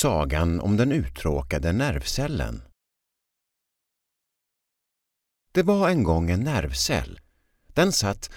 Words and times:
Sagan 0.00 0.60
om 0.60 0.76
den 0.76 0.92
uttråkade 0.92 1.72
nervcellen. 1.72 2.62
Det 5.52 5.62
var 5.62 5.88
en 5.88 6.04
gång 6.04 6.30
en 6.30 6.40
nervcell. 6.40 7.20
Den 7.66 7.92
satt, 7.92 8.30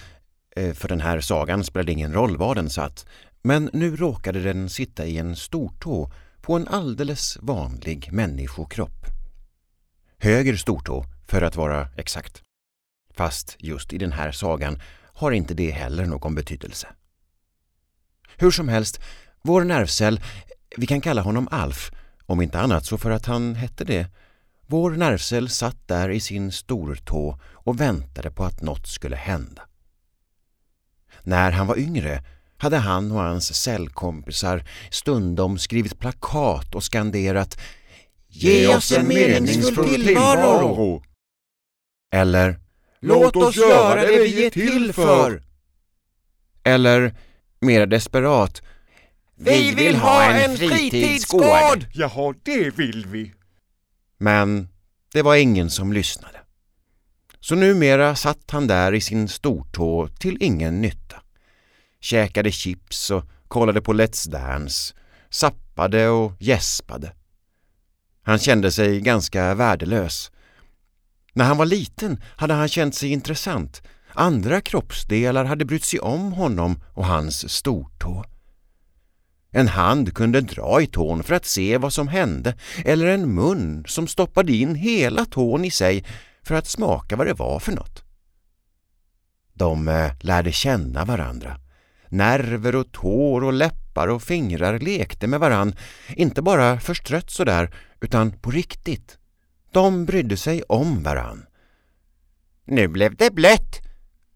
eh, 0.56 0.74
för 0.74 0.88
den 0.88 1.00
här 1.00 1.20
sagan 1.20 1.64
spelade 1.64 1.92
ingen 1.92 2.12
roll 2.12 2.36
var 2.36 2.54
den 2.54 2.70
satt, 2.70 3.06
men 3.42 3.70
nu 3.72 3.96
råkade 3.96 4.42
den 4.42 4.68
sitta 4.68 5.06
i 5.06 5.18
en 5.18 5.36
stortå 5.36 6.12
på 6.40 6.56
en 6.56 6.68
alldeles 6.68 7.38
vanlig 7.40 8.12
människokropp. 8.12 9.06
Höger 10.18 10.56
stortå, 10.56 11.04
för 11.28 11.42
att 11.42 11.56
vara 11.56 11.88
exakt. 11.96 12.42
Fast 13.10 13.56
just 13.58 13.92
i 13.92 13.98
den 13.98 14.12
här 14.12 14.32
sagan 14.32 14.82
har 15.14 15.32
inte 15.32 15.54
det 15.54 15.70
heller 15.70 16.06
någon 16.06 16.34
betydelse. 16.34 16.88
Hur 18.36 18.50
som 18.50 18.68
helst, 18.68 19.00
vår 19.42 19.64
nervcell, 19.64 20.20
vi 20.76 20.86
kan 20.86 21.00
kalla 21.00 21.22
honom 21.22 21.48
Alf, 21.50 21.92
om 22.26 22.40
inte 22.40 22.60
annat 22.60 22.86
så 22.86 22.98
för 22.98 23.10
att 23.10 23.26
han 23.26 23.54
hette 23.54 23.84
det. 23.84 24.06
Vår 24.66 24.90
nervcell 24.90 25.48
satt 25.48 25.88
där 25.88 26.08
i 26.08 26.20
sin 26.20 26.52
stortå 26.52 27.38
och 27.44 27.80
väntade 27.80 28.30
på 28.30 28.44
att 28.44 28.62
något 28.62 28.86
skulle 28.86 29.16
hända. 29.16 29.62
När 31.22 31.52
han 31.52 31.66
var 31.66 31.78
yngre 31.78 32.24
hade 32.56 32.76
han 32.76 33.12
och 33.12 33.20
hans 33.20 33.54
cellkompisar 33.54 34.64
stundom 34.90 35.58
skrivit 35.58 35.98
plakat 35.98 36.74
och 36.74 36.84
skanderat 36.84 37.60
Ge 38.28 38.76
oss 38.76 38.92
en 38.92 39.08
meningsfull 39.08 40.04
tillvaro! 40.04 41.02
Eller 42.12 42.60
Låt 43.00 43.36
oss 43.36 43.56
göra 43.56 44.00
det 44.00 44.18
vi 44.18 44.46
är 44.46 44.50
till 44.50 44.92
för! 44.92 45.42
Eller 46.64 47.16
mer 47.60 47.86
desperat 47.86 48.62
Vi 49.36 49.74
vill 49.74 49.96
ha 49.96 50.22
en 50.22 50.56
fritidsgård! 50.56 51.86
Jaha, 51.92 52.34
det 52.42 52.78
vill 52.78 53.06
vi. 53.06 53.32
Men 54.18 54.68
det 55.12 55.22
var 55.22 55.36
ingen 55.36 55.70
som 55.70 55.92
lyssnade. 55.92 56.40
Så 57.40 57.54
numera 57.54 58.16
satt 58.16 58.50
han 58.50 58.66
där 58.66 58.92
i 58.94 59.00
sin 59.00 59.28
stortå 59.28 60.08
till 60.08 60.36
ingen 60.40 60.80
nytta. 60.80 61.16
Käkade 62.00 62.50
chips 62.52 63.10
och 63.10 63.24
kollade 63.48 63.80
på 63.80 63.92
Let's 63.92 64.30
Dance, 64.30 64.94
sappade 65.30 66.08
och 66.08 66.32
gäspade. 66.38 67.12
Han 68.22 68.38
kände 68.38 68.72
sig 68.72 69.00
ganska 69.00 69.54
värdelös. 69.54 70.30
När 71.32 71.44
han 71.44 71.56
var 71.56 71.66
liten 71.66 72.22
hade 72.36 72.54
han 72.54 72.68
känt 72.68 72.94
sig 72.94 73.12
intressant. 73.12 73.82
Andra 74.12 74.60
kroppsdelar 74.60 75.44
hade 75.44 75.64
brytt 75.64 75.84
sig 75.84 76.00
om 76.00 76.32
honom 76.32 76.82
och 76.94 77.06
hans 77.06 77.52
stortå. 77.52 78.24
En 79.56 79.68
hand 79.68 80.14
kunde 80.14 80.40
dra 80.40 80.82
i 80.82 80.86
tån 80.86 81.22
för 81.22 81.34
att 81.34 81.46
se 81.46 81.78
vad 81.78 81.92
som 81.92 82.08
hände 82.08 82.54
eller 82.84 83.06
en 83.06 83.34
mun 83.34 83.84
som 83.86 84.06
stoppade 84.06 84.52
in 84.52 84.74
hela 84.74 85.24
tån 85.24 85.64
i 85.64 85.70
sig 85.70 86.04
för 86.42 86.54
att 86.54 86.66
smaka 86.66 87.16
vad 87.16 87.26
det 87.26 87.32
var 87.34 87.58
för 87.58 87.72
något. 87.72 88.02
De 89.52 89.88
eh, 89.88 90.12
lärde 90.20 90.52
känna 90.52 91.04
varandra. 91.04 91.56
Nerver 92.08 92.74
och 92.74 92.92
tår 92.92 93.44
och 93.44 93.52
läppar 93.52 94.08
och 94.08 94.22
fingrar 94.22 94.78
lekte 94.78 95.26
med 95.26 95.40
varann, 95.40 95.74
inte 96.08 96.42
bara 96.42 96.80
förstrött 96.80 97.30
sådär, 97.30 97.74
utan 98.00 98.32
på 98.32 98.50
riktigt. 98.50 99.18
De 99.72 100.04
brydde 100.04 100.36
sig 100.36 100.62
om 100.62 101.02
varann. 101.02 101.46
Nu 102.64 102.88
blev 102.88 103.16
det 103.16 103.34
blött, 103.34 103.80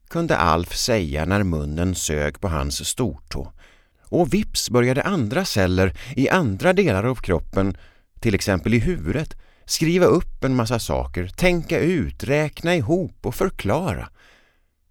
kunde 0.08 0.36
Alf 0.36 0.76
säga 0.76 1.24
när 1.24 1.42
munnen 1.42 1.94
sög 1.94 2.40
på 2.40 2.48
hans 2.48 2.88
stortå. 2.88 3.52
Och 4.08 4.34
vips 4.34 4.70
började 4.70 5.02
andra 5.02 5.44
celler 5.44 5.98
i 6.16 6.28
andra 6.28 6.72
delar 6.72 7.04
av 7.04 7.14
kroppen, 7.14 7.76
till 8.20 8.34
exempel 8.34 8.74
i 8.74 8.78
huvudet, 8.78 9.36
skriva 9.64 10.06
upp 10.06 10.44
en 10.44 10.56
massa 10.56 10.78
saker, 10.78 11.28
tänka 11.28 11.78
ut, 11.78 12.24
räkna 12.24 12.74
ihop 12.74 13.26
och 13.26 13.34
förklara. 13.34 14.08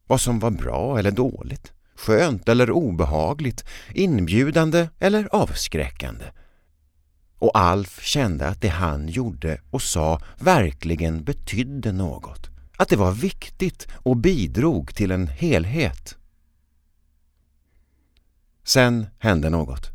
Vad 0.08 0.22
som 0.22 0.40
var 0.40 0.52
bra 0.52 1.00
eller 1.00 1.12
dåligt, 1.12 1.72
skönt 1.96 2.50
eller 2.50 2.72
obehagligt, 2.72 3.66
inbjudande 3.94 4.90
eller 5.00 5.36
avskräckande. 5.36 6.26
Och 7.40 7.58
Alf 7.58 8.04
kände 8.04 8.48
att 8.48 8.62
det 8.62 8.68
han 8.68 9.08
gjorde 9.08 9.62
och 9.70 9.82
sa 9.82 10.22
verkligen 10.40 11.24
betydde 11.24 11.92
något. 11.92 12.50
Att 12.78 12.90
det 12.90 12.96
var 12.96 13.12
viktigt 13.12 13.88
och 13.94 14.18
bidrog 14.18 14.96
till 14.96 15.12
en 15.12 15.28
helhet. 15.28 16.18
Sen 18.68 19.08
hände 19.20 19.50
något. 19.50 19.90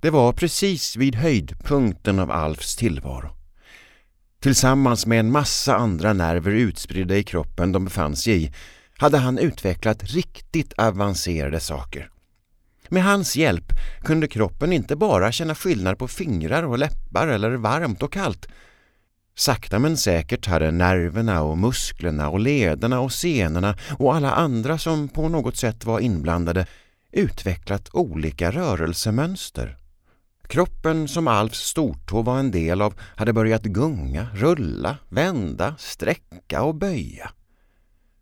Det 0.00 0.10
var 0.10 0.32
precis 0.32 0.96
vid 0.96 1.14
höjdpunkten 1.14 2.18
av 2.18 2.30
Alfs 2.30 2.76
tillvaro. 2.76 3.30
Tillsammans 4.40 5.06
med 5.06 5.20
en 5.20 5.32
massa 5.32 5.76
andra 5.76 6.12
nerver 6.12 6.50
utspridda 6.50 7.16
i 7.16 7.22
kroppen 7.22 7.72
de 7.72 7.84
befann 7.84 8.16
sig 8.16 8.44
i 8.44 8.52
hade 8.98 9.18
han 9.18 9.38
utvecklat 9.38 10.04
riktigt 10.04 10.72
avancerade 10.78 11.60
saker. 11.60 12.10
Med 12.88 13.04
hans 13.04 13.36
hjälp 13.36 13.72
kunde 14.00 14.28
kroppen 14.28 14.72
inte 14.72 14.96
bara 14.96 15.32
känna 15.32 15.54
skillnad 15.54 15.98
på 15.98 16.08
fingrar 16.08 16.62
och 16.62 16.78
läppar 16.78 17.28
eller 17.28 17.50
varmt 17.50 18.02
och 18.02 18.12
kallt. 18.12 18.46
Sakta 19.36 19.78
men 19.78 19.96
säkert 19.96 20.46
hade 20.46 20.70
nerverna 20.70 21.42
och 21.42 21.58
musklerna 21.58 22.30
och 22.30 22.40
lederna 22.40 23.00
och 23.00 23.12
senorna 23.12 23.76
och 23.98 24.14
alla 24.14 24.32
andra 24.32 24.78
som 24.78 25.08
på 25.08 25.28
något 25.28 25.56
sätt 25.56 25.84
var 25.84 26.00
inblandade 26.00 26.66
utvecklat 27.12 27.88
olika 27.92 28.50
rörelsemönster. 28.50 29.76
Kroppen 30.48 31.08
som 31.08 31.28
Alfs 31.28 31.58
stortå 31.58 32.22
var 32.22 32.38
en 32.38 32.50
del 32.50 32.82
av 32.82 32.94
hade 33.16 33.32
börjat 33.32 33.62
gunga, 33.62 34.28
rulla, 34.34 34.96
vända, 35.08 35.74
sträcka 35.78 36.62
och 36.62 36.74
böja. 36.74 37.30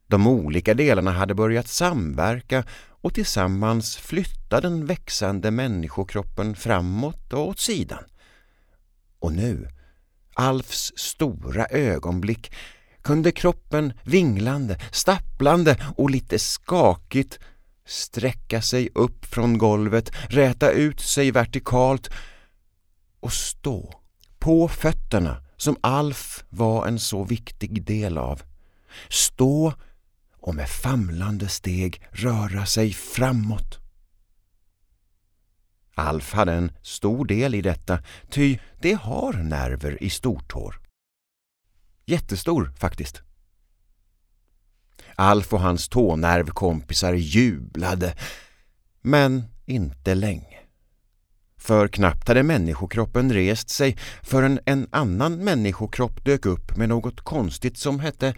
De 0.06 0.26
olika 0.26 0.74
delarna 0.74 1.10
hade 1.10 1.34
börjat 1.34 1.68
samverka 1.68 2.64
och 3.00 3.14
tillsammans 3.14 3.96
flytta 3.96 4.60
den 4.60 4.86
växande 4.86 5.50
människokroppen 5.50 6.54
framåt 6.54 7.32
och 7.32 7.48
åt 7.48 7.58
sidan. 7.58 8.04
Och 9.18 9.32
nu, 9.32 9.68
Alfs 10.34 10.92
stora 10.96 11.66
ögonblick, 11.66 12.52
kunde 13.02 13.32
kroppen 13.32 13.92
vinglande, 14.02 14.80
stapplande 14.92 15.76
och 15.96 16.10
lite 16.10 16.38
skakigt 16.38 17.38
sträcka 17.88 18.62
sig 18.62 18.88
upp 18.94 19.24
från 19.26 19.58
golvet, 19.58 20.10
räta 20.28 20.70
ut 20.70 21.00
sig 21.00 21.30
vertikalt 21.30 22.10
och 23.20 23.32
stå 23.32 24.00
på 24.38 24.68
fötterna 24.68 25.44
som 25.56 25.76
Alf 25.80 26.44
var 26.48 26.86
en 26.86 26.98
så 26.98 27.24
viktig 27.24 27.84
del 27.84 28.18
av. 28.18 28.42
Stå 29.08 29.72
och 30.36 30.54
med 30.54 30.68
famlande 30.68 31.48
steg 31.48 32.02
röra 32.10 32.66
sig 32.66 32.92
framåt. 32.92 33.78
Alf 35.94 36.32
hade 36.32 36.52
en 36.52 36.72
stor 36.82 37.24
del 37.24 37.54
i 37.54 37.62
detta, 37.62 38.02
ty 38.30 38.58
det 38.80 38.92
har 38.92 39.32
nerver 39.32 40.02
i 40.02 40.10
stortår. 40.10 40.80
Jättestor 42.06 42.72
faktiskt. 42.78 43.27
Alf 45.20 45.52
och 45.52 45.60
hans 45.60 45.88
tånervkompisar 45.88 47.14
jublade, 47.14 48.14
men 49.02 49.44
inte 49.66 50.14
länge. 50.14 50.58
För 51.56 51.88
knappt 51.88 52.28
hade 52.28 52.42
människokroppen 52.42 53.32
rest 53.32 53.70
sig 53.70 53.96
förrän 54.22 54.60
en 54.64 54.88
annan 54.90 55.44
människokropp 55.44 56.24
dök 56.24 56.46
upp 56.46 56.76
med 56.76 56.88
något 56.88 57.20
konstigt 57.20 57.78
som 57.78 58.00
hette 58.00 58.34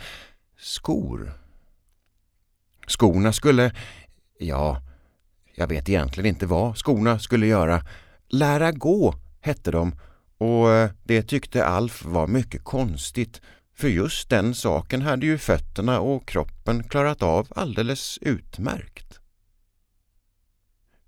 skor. 0.59 1.33
Skorna 2.87 3.33
skulle, 3.33 3.73
ja, 4.39 4.83
jag 5.55 5.67
vet 5.67 5.89
egentligen 5.89 6.29
inte 6.29 6.47
vad 6.47 6.77
skorna 6.77 7.19
skulle 7.19 7.47
göra. 7.47 7.83
Lära 8.29 8.73
gå 8.73 9.15
hette 9.41 9.71
de 9.71 9.99
och 10.39 10.71
eh, 10.71 10.91
det 11.05 11.23
tyckte 11.23 11.67
Alf 11.67 12.05
var 12.05 12.27
mycket 12.27 12.65
konstigt 12.65 13.41
för 13.81 13.89
just 13.89 14.29
den 14.29 14.55
saken 14.55 15.03
hade 15.03 15.27
ju 15.27 15.39
fötterna 15.39 16.01
och 16.01 16.29
kroppen 16.29 16.83
klarat 16.83 17.23
av 17.23 17.47
alldeles 17.57 18.19
utmärkt. 18.23 19.21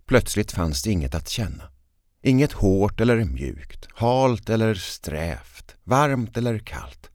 Plötsligt 0.07 0.53
fanns 0.53 0.83
det 0.83 0.91
inget 0.91 1.15
att 1.15 1.29
känna. 1.29 1.63
Inget 2.23 2.53
hårt 2.53 3.01
eller 3.01 3.25
mjukt, 3.25 3.89
halt 3.95 4.51
eller 4.51 4.75
strävt, 4.75 5.77
varmt 5.85 6.37
eller 6.37 6.59
kallt. 6.59 7.11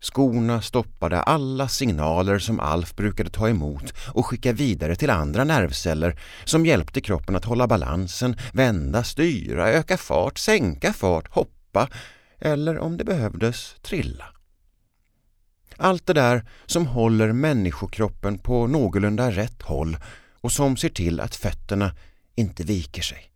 Skorna 0.00 0.62
stoppade 0.62 1.22
alla 1.22 1.68
signaler 1.68 2.38
som 2.38 2.60
Alf 2.60 2.96
brukade 2.96 3.30
ta 3.30 3.48
emot 3.48 3.94
och 4.12 4.26
skicka 4.26 4.52
vidare 4.52 4.96
till 4.96 5.10
andra 5.10 5.44
nervceller 5.44 6.20
som 6.44 6.66
hjälpte 6.66 7.00
kroppen 7.00 7.36
att 7.36 7.44
hålla 7.44 7.66
balansen, 7.66 8.36
vända, 8.52 9.04
styra, 9.04 9.68
öka 9.68 9.96
fart, 9.96 10.38
sänka 10.38 10.92
fart, 10.92 11.28
hoppa 11.30 11.88
eller 12.38 12.78
om 12.78 12.96
det 12.96 13.04
behövdes 13.04 13.76
trilla. 13.82 14.33
Allt 15.76 16.06
det 16.06 16.12
där 16.12 16.48
som 16.66 16.86
håller 16.86 17.32
människokroppen 17.32 18.38
på 18.38 18.66
någorlunda 18.66 19.30
rätt 19.30 19.62
håll 19.62 19.96
och 20.40 20.52
som 20.52 20.76
ser 20.76 20.88
till 20.88 21.20
att 21.20 21.36
fötterna 21.36 21.96
inte 22.34 22.64
viker 22.64 23.02
sig. 23.02 23.30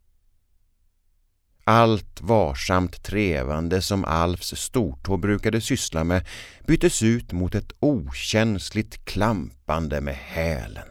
Allt 1.65 2.21
varsamt 2.21 3.03
trevande 3.03 3.83
som 3.83 4.05
Alfs 4.05 4.55
stortå 4.57 5.17
brukade 5.17 5.61
syssla 5.61 6.05
med 6.05 6.27
byttes 6.67 7.03
ut 7.03 7.33
mot 7.33 7.55
ett 7.55 7.73
okänsligt 7.81 9.05
klampande 9.05 10.01
med 10.01 10.15
hälen. 10.15 10.89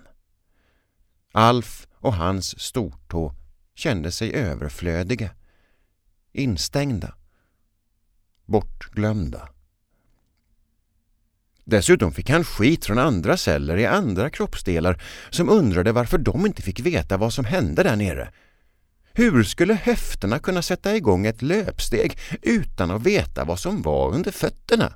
Alf 1.33 1.87
och 1.93 2.13
hans 2.13 2.59
stortå 2.59 3.35
kände 3.75 4.11
sig 4.11 4.33
överflödiga, 4.33 5.29
instängda, 6.31 7.13
bortglömda. 8.45 9.49
Dessutom 11.69 12.11
fick 12.11 12.29
han 12.29 12.43
skit 12.43 12.85
från 12.85 12.99
andra 12.99 13.37
celler 13.37 13.77
i 13.77 13.85
andra 13.85 14.29
kroppsdelar 14.29 15.01
som 15.29 15.49
undrade 15.49 15.91
varför 15.91 16.17
de 16.17 16.45
inte 16.45 16.61
fick 16.61 16.79
veta 16.79 17.17
vad 17.17 17.33
som 17.33 17.45
hände 17.45 17.83
där 17.83 17.95
nere. 17.95 18.29
Hur 19.13 19.43
skulle 19.43 19.73
höfterna 19.73 20.39
kunna 20.39 20.61
sätta 20.61 20.95
igång 20.95 21.25
ett 21.25 21.41
löpsteg 21.41 22.19
utan 22.41 22.91
att 22.91 23.01
veta 23.01 23.45
vad 23.45 23.59
som 23.59 23.81
var 23.81 24.13
under 24.13 24.31
fötterna? 24.31 24.93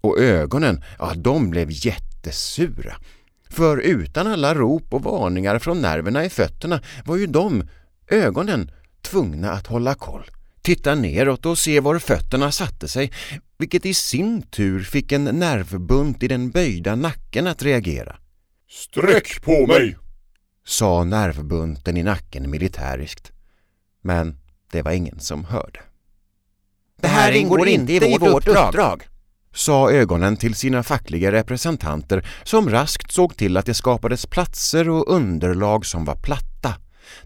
Och 0.00 0.18
ögonen, 0.18 0.84
ja 0.98 1.12
de 1.16 1.50
blev 1.50 1.68
jättesura. 1.70 2.96
För 3.50 3.78
utan 3.78 4.26
alla 4.26 4.54
rop 4.54 4.94
och 4.94 5.02
varningar 5.02 5.58
från 5.58 5.80
nerverna 5.80 6.24
i 6.24 6.30
fötterna 6.30 6.80
var 7.04 7.16
ju 7.16 7.26
de, 7.26 7.68
ögonen, 8.10 8.70
tvungna 9.02 9.50
att 9.50 9.66
hålla 9.66 9.94
koll. 9.94 10.30
Titta 10.70 10.94
neråt 10.94 11.46
och 11.46 11.58
se 11.58 11.80
var 11.80 11.98
fötterna 11.98 12.52
satte 12.52 12.88
sig, 12.88 13.12
vilket 13.58 13.86
i 13.86 13.94
sin 13.94 14.42
tur 14.42 14.82
fick 14.82 15.12
en 15.12 15.24
nervbunt 15.24 16.22
i 16.22 16.28
den 16.28 16.50
böjda 16.50 16.94
nacken 16.94 17.46
att 17.46 17.62
reagera. 17.62 18.16
Sträck 18.68 19.42
på 19.42 19.66
mig! 19.66 19.96
sa 20.66 21.04
nervbunten 21.04 21.96
i 21.96 22.02
nacken 22.02 22.50
militäriskt. 22.50 23.32
Men 24.02 24.36
det 24.72 24.82
var 24.82 24.92
ingen 24.92 25.20
som 25.20 25.44
hörde. 25.44 25.80
Det 27.00 27.08
här 27.08 27.32
ingår 27.32 27.68
inte 27.68 27.92
i 27.92 28.18
vårt 28.18 28.48
uppdrag, 28.48 29.02
sa 29.54 29.90
ögonen 29.90 30.36
till 30.36 30.54
sina 30.54 30.82
fackliga 30.82 31.32
representanter 31.32 32.28
som 32.44 32.70
raskt 32.70 33.12
såg 33.12 33.36
till 33.36 33.56
att 33.56 33.66
det 33.66 33.74
skapades 33.74 34.26
platser 34.26 34.88
och 34.88 35.14
underlag 35.14 35.86
som 35.86 36.04
var 36.04 36.16
platta, 36.16 36.74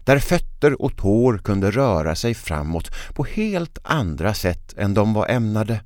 där 0.03 0.19
fötter 0.19 0.81
och 0.81 0.97
tår 0.97 1.37
kunde 1.37 1.71
röra 1.71 2.15
sig 2.15 2.33
framåt 2.33 2.91
på 3.13 3.23
helt 3.23 3.77
andra 3.83 4.33
sätt 4.33 4.73
än 4.77 4.93
de 4.93 5.13
var 5.13 5.27
ämnade, 5.27 5.81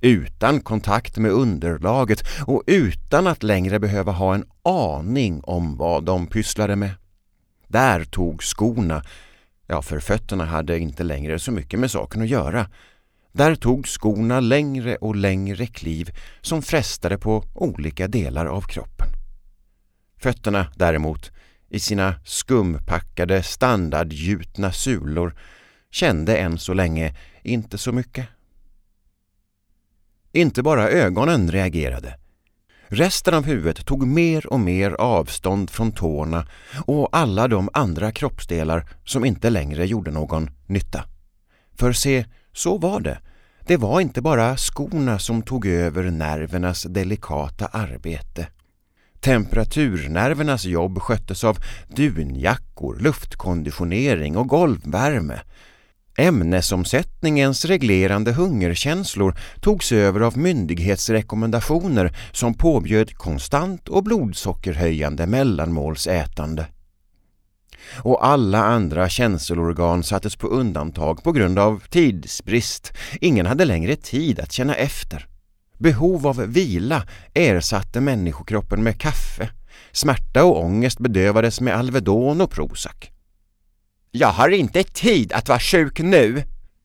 utan 0.00 0.60
kontakt 0.60 1.18
med 1.18 1.30
underlaget 1.30 2.24
och 2.46 2.62
utan 2.66 3.26
att 3.26 3.42
längre 3.42 3.78
behöva 3.78 4.12
ha 4.12 4.34
en 4.34 4.44
aning 4.64 5.40
om 5.44 5.76
vad 5.76 6.04
de 6.04 6.26
pysslade 6.26 6.76
med. 6.76 6.90
Där 7.68 8.04
tog 8.04 8.42
skorna, 8.42 9.02
ja 9.66 9.82
för 9.82 10.00
fötterna 10.00 10.44
hade 10.44 10.78
inte 10.78 11.02
längre 11.02 11.38
så 11.38 11.52
mycket 11.52 11.80
med 11.80 11.90
saken 11.90 12.22
att 12.22 12.28
göra, 12.28 12.66
där 13.32 13.54
tog 13.54 13.88
skorna 13.88 14.40
längre 14.40 14.96
och 14.96 15.16
längre 15.16 15.66
kliv 15.66 16.10
som 16.40 16.62
frestade 16.62 17.18
på 17.18 17.44
olika 17.54 18.08
delar 18.08 18.46
av 18.46 18.60
kroppen. 18.60 19.06
Fötterna 20.18 20.66
däremot, 20.76 21.30
i 21.70 21.80
sina 21.80 22.14
skumpackade 22.24 23.42
standardgjutna 23.42 24.72
sulor, 24.72 25.34
kände 25.90 26.36
än 26.36 26.58
så 26.58 26.74
länge 26.74 27.16
inte 27.42 27.78
så 27.78 27.92
mycket. 27.92 28.26
Inte 30.32 30.62
bara 30.62 30.88
ögonen 30.90 31.50
reagerade. 31.50 32.16
Resten 32.88 33.34
av 33.34 33.44
huvudet 33.44 33.86
tog 33.86 34.06
mer 34.06 34.52
och 34.52 34.60
mer 34.60 34.90
avstånd 34.90 35.70
från 35.70 35.92
tårna 35.92 36.46
och 36.86 37.08
alla 37.12 37.48
de 37.48 37.68
andra 37.72 38.12
kroppsdelar 38.12 38.88
som 39.04 39.24
inte 39.24 39.50
längre 39.50 39.86
gjorde 39.86 40.10
någon 40.10 40.50
nytta. 40.66 41.04
För 41.74 41.92
se, 41.92 42.24
så 42.52 42.78
var 42.78 43.00
det. 43.00 43.18
Det 43.66 43.76
var 43.76 44.00
inte 44.00 44.22
bara 44.22 44.56
skorna 44.56 45.18
som 45.18 45.42
tog 45.42 45.66
över 45.66 46.10
nervernas 46.10 46.82
delikata 46.82 47.66
arbete. 47.66 48.46
Temperaturnervernas 49.20 50.64
jobb 50.64 50.98
sköttes 50.98 51.44
av 51.44 51.58
dunjackor, 51.88 52.98
luftkonditionering 53.00 54.36
och 54.36 54.48
golvvärme. 54.48 55.40
Ämnesomsättningens 56.18 57.64
reglerande 57.64 58.32
hungerkänslor 58.32 59.38
togs 59.60 59.92
över 59.92 60.20
av 60.20 60.38
myndighetsrekommendationer 60.38 62.16
som 62.32 62.54
påbjöd 62.54 63.14
konstant 63.14 63.88
och 63.88 64.04
blodsockerhöjande 64.04 65.26
mellanmålsätande 65.26 66.66
och 67.98 68.26
alla 68.26 68.64
andra 68.64 69.08
känselorgan 69.08 70.02
sattes 70.02 70.36
på 70.36 70.46
undantag 70.46 71.22
på 71.22 71.32
grund 71.32 71.58
av 71.58 71.82
tidsbrist. 71.90 72.92
Ingen 73.20 73.46
hade 73.46 73.64
längre 73.64 73.96
tid 73.96 74.40
att 74.40 74.52
känna 74.52 74.74
efter. 74.74 75.29
Behov 75.80 76.26
av 76.26 76.36
vila 76.36 77.06
ersatte 77.34 78.00
människokroppen 78.00 78.82
med 78.82 79.00
kaffe. 79.00 79.50
Smärta 79.92 80.44
och 80.44 80.64
ångest 80.64 80.98
bedövades 80.98 81.60
med 81.60 81.74
Alvedon 81.74 82.40
och 82.40 82.50
Prozac. 82.50 82.96
Jag 84.10 84.28
har 84.28 84.48
inte 84.48 84.82
tid 84.82 85.32
att 85.32 85.48
vara 85.48 85.58
sjuk 85.58 86.00
nu, 86.00 86.42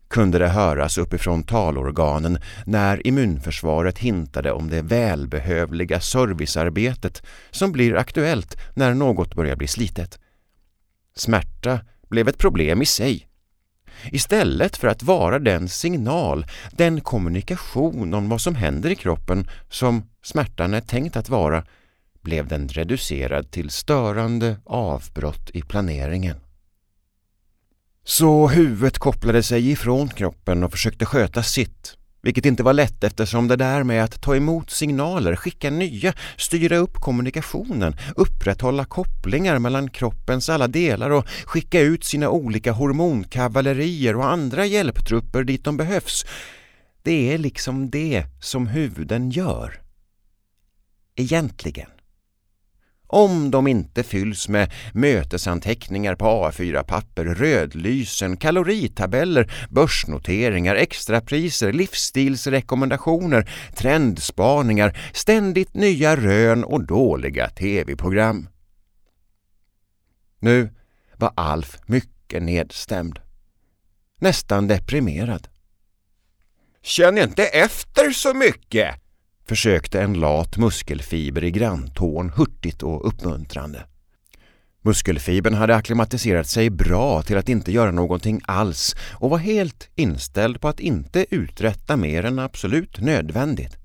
kunde 0.07 0.39
det 0.39 0.47
höras 0.47 0.97
uppifrån 0.97 1.43
talorganen 1.43 2.37
när 2.65 3.07
immunförsvaret 3.07 3.97
hintade 3.97 4.51
om 4.51 4.69
det 4.69 4.81
välbehövliga 4.81 5.99
servicearbetet 5.99 7.23
som 7.51 7.71
blir 7.71 7.95
aktuellt 7.95 8.57
när 8.73 8.93
något 8.93 9.35
börjar 9.35 9.55
bli 9.55 9.67
slitet. 9.67 10.19
Smärta 11.15 11.79
blev 12.09 12.27
ett 12.27 12.37
problem 12.37 12.81
i 12.81 12.85
sig. 12.85 13.27
Istället 14.11 14.77
för 14.77 14.87
att 14.87 15.03
vara 15.03 15.39
den 15.39 15.69
signal, 15.69 16.45
den 16.71 17.01
kommunikation 17.01 18.13
om 18.13 18.29
vad 18.29 18.41
som 18.41 18.55
händer 18.55 18.89
i 18.89 18.95
kroppen 18.95 19.49
som 19.69 20.09
smärtan 20.23 20.73
är 20.73 20.81
tänkt 20.81 21.15
att 21.15 21.29
vara, 21.29 21.65
blev 22.21 22.47
den 22.47 22.67
reducerad 22.67 23.51
till 23.51 23.69
störande 23.69 24.57
avbrott 24.65 25.49
i 25.53 25.61
planeringen. 25.61 26.37
Så 28.03 28.47
huvudet 28.47 28.97
kopplade 28.97 29.43
sig 29.43 29.71
ifrån 29.71 30.09
kroppen 30.09 30.63
och 30.63 30.71
försökte 30.71 31.05
sköta 31.05 31.43
sitt 31.43 31.97
vilket 32.25 32.45
inte 32.45 32.63
var 32.63 32.73
lätt 32.73 33.03
eftersom 33.03 33.47
det 33.47 33.55
där 33.55 33.83
med 33.83 34.03
att 34.03 34.21
ta 34.21 34.35
emot 34.35 34.69
signaler, 34.69 35.35
skicka 35.35 35.69
nya, 35.69 36.13
styra 36.37 36.77
upp 36.77 36.93
kommunikationen, 36.93 37.95
upprätthålla 38.15 38.85
kopplingar 38.85 39.59
mellan 39.59 39.89
kroppens 39.89 40.49
alla 40.49 40.67
delar 40.67 41.09
och 41.09 41.27
skicka 41.45 41.81
ut 41.81 42.03
sina 42.03 42.29
olika 42.29 42.71
hormonkavallerier 42.71 44.15
och 44.15 44.31
andra 44.31 44.65
hjälptrupper 44.65 45.43
dit 45.43 45.63
de 45.63 45.77
behövs. 45.77 46.25
Det 47.03 47.33
är 47.33 47.37
liksom 47.37 47.89
det 47.89 48.25
som 48.41 48.67
huvuden 48.67 49.31
gör. 49.31 49.81
Egentligen 51.15 51.89
om 53.15 53.51
de 53.51 53.67
inte 53.67 54.03
fylls 54.03 54.49
med 54.49 54.71
mötesanteckningar 54.93 56.15
på 56.15 56.25
A4-papper, 56.25 57.25
rödlysen, 57.25 58.37
kaloritabeller, 58.37 59.51
börsnoteringar, 59.69 60.75
extrapriser, 60.75 61.73
livsstilsrekommendationer, 61.73 63.49
trendspaningar, 63.75 64.97
ständigt 65.13 65.73
nya 65.73 66.15
rön 66.15 66.63
och 66.63 66.85
dåliga 66.85 67.49
tv-program. 67.49 68.49
Nu 70.39 70.69
var 71.17 71.33
Alf 71.35 71.77
mycket 71.85 72.43
nedstämd. 72.43 73.19
Nästan 74.19 74.67
deprimerad. 74.67 75.47
Känn 76.81 77.17
inte 77.17 77.45
efter 77.45 78.11
så 78.11 78.33
mycket, 78.33 78.95
försökte 79.47 80.01
en 80.01 80.13
lat 80.13 80.57
muskelfiber 80.57 81.43
i 81.43 81.51
granntån 81.51 82.29
hurtigt 82.29 82.83
och 82.83 83.07
uppmuntrande. 83.07 83.85
Muskelfibern 84.81 85.53
hade 85.53 85.75
akklimatiserat 85.75 86.47
sig 86.47 86.69
bra 86.69 87.21
till 87.21 87.37
att 87.37 87.49
inte 87.49 87.71
göra 87.71 87.91
någonting 87.91 88.41
alls 88.45 88.95
och 89.13 89.29
var 89.29 89.37
helt 89.37 89.89
inställd 89.95 90.61
på 90.61 90.67
att 90.67 90.79
inte 90.79 91.25
uträtta 91.29 91.97
mer 91.97 92.23
än 92.23 92.39
absolut 92.39 92.99
nödvändigt. 92.99 93.77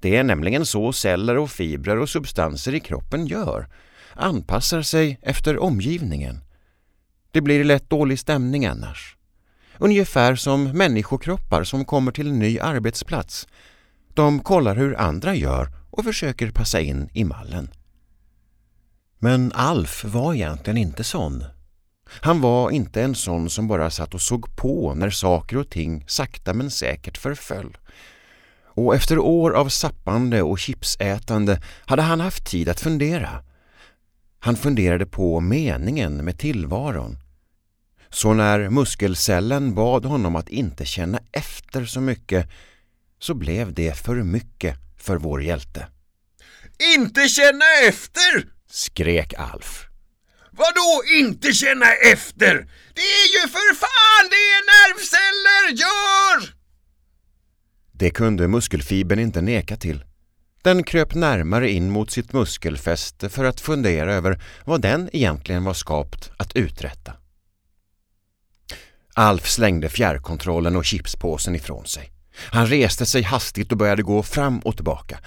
Det 0.00 0.16
är 0.16 0.24
nämligen 0.24 0.66
så 0.66 0.92
celler 0.92 1.38
och 1.38 1.50
fibrer 1.50 1.98
och 1.98 2.08
substanser 2.08 2.74
i 2.74 2.80
kroppen 2.80 3.26
gör, 3.26 3.68
anpassar 4.14 4.82
sig 4.82 5.18
efter 5.22 5.58
omgivningen. 5.58 6.40
Det 7.30 7.40
blir 7.40 7.64
lätt 7.64 7.90
dålig 7.90 8.18
stämning 8.18 8.66
annars. 8.66 9.16
Ungefär 9.78 10.34
som 10.34 10.64
människokroppar 10.64 11.64
som 11.64 11.84
kommer 11.84 12.12
till 12.12 12.28
en 12.28 12.38
ny 12.38 12.58
arbetsplats 12.60 13.48
de 14.18 14.40
kollar 14.40 14.76
hur 14.76 15.00
andra 15.00 15.34
gör 15.34 15.68
och 15.90 16.04
försöker 16.04 16.50
passa 16.50 16.80
in 16.80 17.08
i 17.12 17.24
mallen. 17.24 17.70
Men 19.18 19.52
Alf 19.52 20.04
var 20.04 20.34
egentligen 20.34 20.76
inte 20.76 21.04
sån. 21.04 21.44
Han 22.10 22.40
var 22.40 22.70
inte 22.70 23.02
en 23.02 23.14
sån 23.14 23.50
som 23.50 23.68
bara 23.68 23.90
satt 23.90 24.14
och 24.14 24.20
såg 24.20 24.56
på 24.56 24.94
när 24.94 25.10
saker 25.10 25.56
och 25.56 25.70
ting 25.70 26.04
sakta 26.08 26.54
men 26.54 26.70
säkert 26.70 27.18
förföll. 27.18 27.78
Och 28.64 28.94
efter 28.94 29.18
år 29.18 29.50
av 29.50 29.68
sappande 29.68 30.42
och 30.42 30.58
chipsätande 30.58 31.62
hade 31.86 32.02
han 32.02 32.20
haft 32.20 32.46
tid 32.46 32.68
att 32.68 32.80
fundera. 32.80 33.42
Han 34.38 34.56
funderade 34.56 35.06
på 35.06 35.40
meningen 35.40 36.24
med 36.24 36.38
tillvaron. 36.38 37.18
Så 38.10 38.32
när 38.34 38.70
muskelcellen 38.70 39.74
bad 39.74 40.04
honom 40.04 40.36
att 40.36 40.48
inte 40.48 40.84
känna 40.84 41.18
efter 41.32 41.84
så 41.84 42.00
mycket 42.00 42.48
så 43.18 43.34
blev 43.34 43.74
det 43.74 43.98
för 43.98 44.22
mycket 44.22 44.76
för 44.98 45.16
vår 45.16 45.42
hjälte. 45.42 45.86
Inte 46.96 47.28
känna 47.28 47.64
efter! 47.88 48.48
skrek 48.70 49.34
Alf. 49.34 49.84
Vadå 50.50 51.02
inte 51.18 51.52
känna 51.52 51.92
efter? 51.92 52.54
Det 52.94 53.00
är 53.00 53.42
ju 53.42 53.48
för 53.48 53.74
fan 53.74 54.28
det 54.30 54.50
nervceller 54.72 55.80
gör! 55.80 56.54
Det 57.92 58.10
kunde 58.10 58.48
muskelfibern 58.48 59.18
inte 59.18 59.40
neka 59.40 59.76
till. 59.76 60.04
Den 60.62 60.82
kröp 60.82 61.14
närmare 61.14 61.70
in 61.70 61.90
mot 61.90 62.10
sitt 62.10 62.32
muskelfäste 62.32 63.28
för 63.28 63.44
att 63.44 63.60
fundera 63.60 64.14
över 64.14 64.42
vad 64.64 64.80
den 64.80 65.10
egentligen 65.12 65.64
var 65.64 65.74
skapt 65.74 66.30
att 66.36 66.56
uträtta. 66.56 67.12
Alf 69.14 69.48
slängde 69.48 69.88
fjärrkontrollen 69.88 70.76
och 70.76 70.84
chipspåsen 70.84 71.54
ifrån 71.54 71.86
sig. 71.86 72.12
Han 72.40 72.66
reste 72.66 73.06
sig 73.06 73.22
hastigt 73.22 73.72
och 73.72 73.78
började 73.78 74.02
gå 74.02 74.22
fram 74.22 74.58
och 74.58 74.76
tillbaka. 74.76 75.18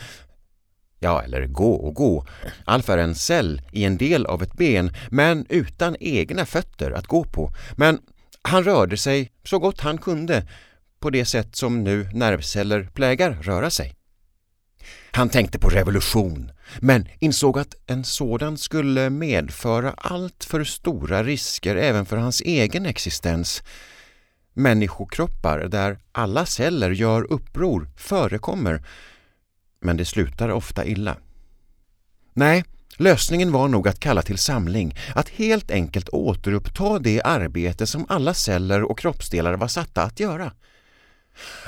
Ja, 1.00 1.22
eller 1.24 1.46
gå 1.46 1.74
och 1.74 1.96
gå. 1.96 2.26
Alf 2.66 2.90
är 2.90 2.98
en 2.98 3.16
cell 3.16 3.62
i 3.72 3.84
en 3.84 3.98
del 3.98 4.26
av 4.26 4.44
ett 4.44 4.54
ben, 4.54 4.94
men 5.10 5.46
utan 5.50 5.96
egna 6.00 6.46
fötter 6.46 6.92
att 6.92 7.08
gå 7.08 7.24
på. 7.24 7.54
Men 7.76 8.00
han 8.42 8.64
rörde 8.64 8.98
sig 8.98 9.32
så 9.44 9.60
gott 9.60 9.80
han 9.80 9.98
kunde, 9.98 10.48
på 11.00 11.10
det 11.10 11.26
sätt 11.26 11.56
som 11.56 11.84
nu 11.84 12.10
nervceller 12.14 12.90
plägar 12.94 13.38
röra 13.42 13.70
sig. 13.70 13.96
Han 15.12 15.30
tänkte 15.30 15.60
på 15.60 15.70
revolution, 15.70 16.52
men 16.80 17.08
insåg 17.20 17.60
att 17.60 17.76
en 17.88 18.04
sådan 18.04 18.58
skulle 18.58 19.10
medföra 19.10 19.94
allt 19.98 20.44
för 20.44 20.64
stora 20.64 21.24
risker 21.24 21.76
även 21.76 22.06
för 22.06 22.18
hans 22.18 22.42
egen 22.42 22.86
existens. 22.86 23.64
Människokroppar 24.54 25.60
där 25.60 26.00
alla 26.12 26.46
celler 26.46 26.92
gör 26.92 27.32
uppror 27.32 27.90
förekommer, 27.96 28.86
men 29.82 29.98
det 29.98 30.06
slutar 30.06 30.50
ofta 30.50 30.86
illa. 30.86 31.18
Nej, 32.34 32.64
lösningen 32.98 33.52
var 33.52 33.68
nog 33.68 33.88
att 33.88 34.00
kalla 34.00 34.22
till 34.22 34.38
samling, 34.38 34.96
att 35.16 35.30
helt 35.30 35.72
enkelt 35.72 36.10
återuppta 36.10 37.00
det 37.00 37.22
arbete 37.22 37.88
som 37.88 38.06
alla 38.10 38.34
celler 38.34 38.84
och 38.84 39.00
kroppsdelar 39.00 39.54
var 39.54 39.68
satta 39.68 40.04
att 40.04 40.20
göra. 40.20 40.54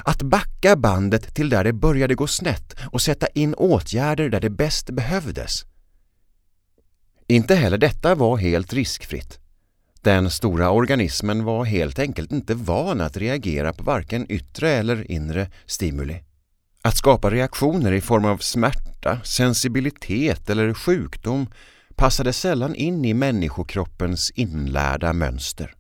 Att 0.06 0.22
backa 0.22 0.76
bandet 0.76 1.36
till 1.36 1.50
där 1.50 1.64
det 1.64 1.74
började 1.74 2.16
gå 2.16 2.28
snett 2.28 2.76
och 2.92 3.02
sätta 3.02 3.28
in 3.28 3.54
åtgärder 3.54 4.30
där 4.30 4.40
det 4.40 4.50
bäst 4.50 4.90
behövdes. 4.90 5.66
Inte 7.28 7.56
heller 7.56 7.78
detta 7.78 8.16
var 8.16 8.38
helt 8.38 8.74
riskfritt. 8.74 9.43
Den 10.04 10.30
stora 10.30 10.72
organismen 10.72 11.44
var 11.44 11.66
helt 11.66 12.00
enkelt 12.00 12.32
inte 12.32 12.56
van 12.56 13.02
att 13.02 13.18
reagera 13.18 13.74
på 13.74 13.84
varken 13.84 14.32
yttre 14.32 14.70
eller 14.70 15.12
inre 15.12 15.48
stimuli. 15.66 16.24
Att 16.82 16.98
skapa 16.98 17.32
reaktioner 17.32 17.92
i 17.92 18.02
form 18.02 18.26
av 18.26 18.38
smärta, 18.38 19.20
sensibilitet 19.24 20.50
eller 20.50 20.74
sjukdom 20.74 21.48
passade 21.96 22.34
sällan 22.34 22.76
in 22.76 23.06
i 23.06 23.14
människokroppens 23.14 24.32
inlärda 24.36 25.14
mönster. 25.14 25.74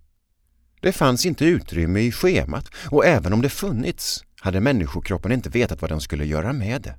Det 0.82 0.92
fanns 0.92 1.26
inte 1.26 1.46
utrymme 1.46 2.00
i 2.00 2.12
schemat 2.12 2.66
och 2.92 3.06
även 3.06 3.34
om 3.34 3.42
det 3.42 3.50
funnits 3.50 4.24
hade 4.42 4.60
människokroppen 4.60 5.32
inte 5.32 5.50
vetat 5.50 5.82
vad 5.82 5.92
den 5.92 6.02
skulle 6.02 6.26
göra 6.26 6.54
med 6.54 6.82
det. 6.82 6.96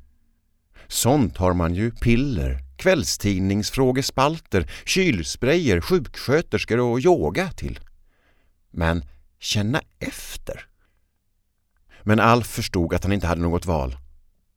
Sånt 0.89 1.37
har 1.37 1.55
man 1.55 1.75
ju 1.75 1.91
piller, 1.91 2.64
kvällstidningsfrågespalter, 2.85 4.71
kylsprayer, 4.85 5.81
sjuksköterskor 5.81 6.81
och 6.81 7.01
yoga 7.01 7.49
till. 7.49 7.81
Men 8.71 9.05
känna 9.41 9.81
efter? 9.99 10.67
Men 12.03 12.21
Alf 12.21 12.47
förstod 12.47 12.95
att 12.95 13.05
han 13.05 13.13
inte 13.13 13.27
hade 13.27 13.41
något 13.41 13.67
val. 13.67 13.97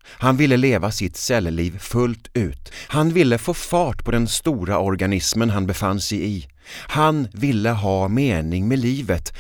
Han 0.03 0.37
ville 0.37 0.57
leva 0.57 0.91
sitt 0.91 1.17
cellliv 1.17 1.79
fullt 1.79 2.27
ut. 2.33 2.71
Han 2.87 3.09
ville 3.09 3.37
få 3.37 3.53
fart 3.53 4.05
på 4.05 4.11
den 4.11 4.27
stora 4.27 4.79
organismen 4.79 5.49
han 5.49 5.67
befann 5.67 6.01
sig 6.01 6.25
i. 6.25 6.47
Han 6.87 7.27
ville 7.33 7.69
ha 7.69 8.07
mening 8.07 8.67
med 8.67 8.79
livet 8.79 9.33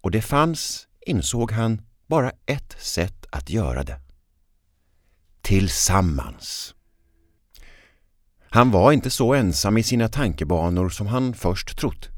och 0.00 0.10
det 0.10 0.22
fanns, 0.22 0.86
insåg 1.06 1.52
han, 1.52 1.80
bara 2.06 2.32
ett 2.46 2.76
sätt 2.78 3.26
att 3.30 3.50
göra 3.50 3.82
det. 3.82 4.00
Tillsammans. 5.42 6.75
Han 8.56 8.70
var 8.70 8.92
inte 8.92 9.10
så 9.10 9.34
ensam 9.34 9.78
i 9.78 9.82
sina 9.82 10.08
tankebanor 10.08 10.88
som 10.88 11.06
han 11.06 11.34
först 11.34 11.78
trott. 11.78 12.08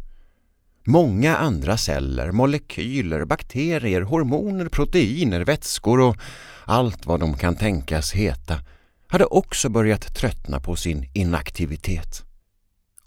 Många 0.87 1.37
andra 1.37 1.77
celler, 1.77 2.33
molekyler, 2.33 3.25
bakterier, 3.25 4.01
hormoner, 4.01 4.69
proteiner, 4.69 5.41
vätskor 5.41 6.01
och 6.01 6.17
allt 6.65 7.07
vad 7.07 7.21
de 7.21 7.37
kan 7.37 7.57
tänkas 7.57 8.13
heta 8.13 8.61
hade 9.09 9.25
också 9.25 9.69
börjat 9.69 10.15
tröttna 10.15 10.61
på 10.61 10.77
sin 10.77 11.11
inaktivitet. 11.13 12.25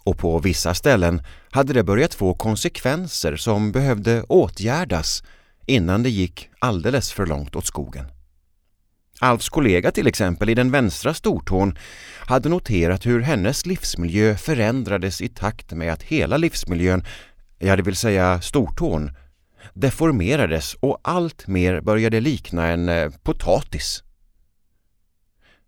Och 0.04 0.18
på 0.18 0.38
vissa 0.38 0.74
ställen 0.74 1.22
hade 1.50 1.72
det 1.72 1.84
börjat 1.84 2.14
få 2.14 2.34
konsekvenser 2.34 3.36
som 3.36 3.72
behövde 3.72 4.22
åtgärdas 4.22 5.22
innan 5.66 6.02
det 6.02 6.10
gick 6.10 6.48
alldeles 6.58 7.12
för 7.12 7.26
långt 7.26 7.56
åt 7.56 7.66
skogen. 7.66 8.04
Alfs 9.22 9.48
kollega 9.48 9.90
till 9.90 10.06
exempel 10.06 10.48
i 10.48 10.54
den 10.54 10.70
vänstra 10.70 11.14
stortån 11.14 11.78
hade 12.26 12.48
noterat 12.48 13.06
hur 13.06 13.20
hennes 13.20 13.66
livsmiljö 13.66 14.36
förändrades 14.36 15.20
i 15.20 15.28
takt 15.28 15.72
med 15.72 15.92
att 15.92 16.02
hela 16.02 16.36
livsmiljön, 16.36 17.04
ja 17.58 17.76
det 17.76 17.82
vill 17.82 17.96
säga 17.96 18.40
stortån, 18.40 19.10
deformerades 19.74 20.74
och 20.74 21.00
allt 21.02 21.46
mer 21.46 21.80
började 21.80 22.20
likna 22.20 22.66
en 22.66 22.88
eh, 22.88 23.10
potatis. 23.22 24.02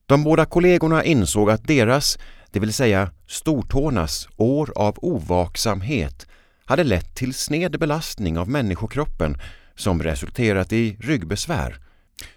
De 0.07 0.25
båda 0.25 0.45
kollegorna 0.45 1.05
insåg 1.05 1.51
att 1.51 1.67
deras, 1.67 2.19
det 2.51 2.61
vill 2.61 2.73
säga 2.73 3.11
stortånas, 3.27 4.29
år 4.37 4.73
av 4.77 4.99
ovaksamhet 5.03 6.27
hade 6.65 6.85
lett 6.85 7.15
till 7.15 7.35
sned 7.35 7.79
belastning 7.79 8.39
av 8.39 8.49
människokroppen 8.49 9.39
som 9.75 10.03
resulterat 10.03 10.73
i 10.73 10.97
ryggbesvär. 11.01 11.79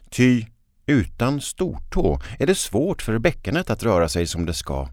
Ty 0.10 0.46
utan 0.88 1.42
stortå 1.42 2.20
är 2.40 2.48
det 2.48 2.56
svårt 2.56 3.02
för 3.02 3.20
bäckenet 3.20 3.70
att 3.70 3.84
röra 3.84 4.10
sig 4.10 4.28
som 4.28 4.46
det 4.46 4.54
ska. 4.54 4.90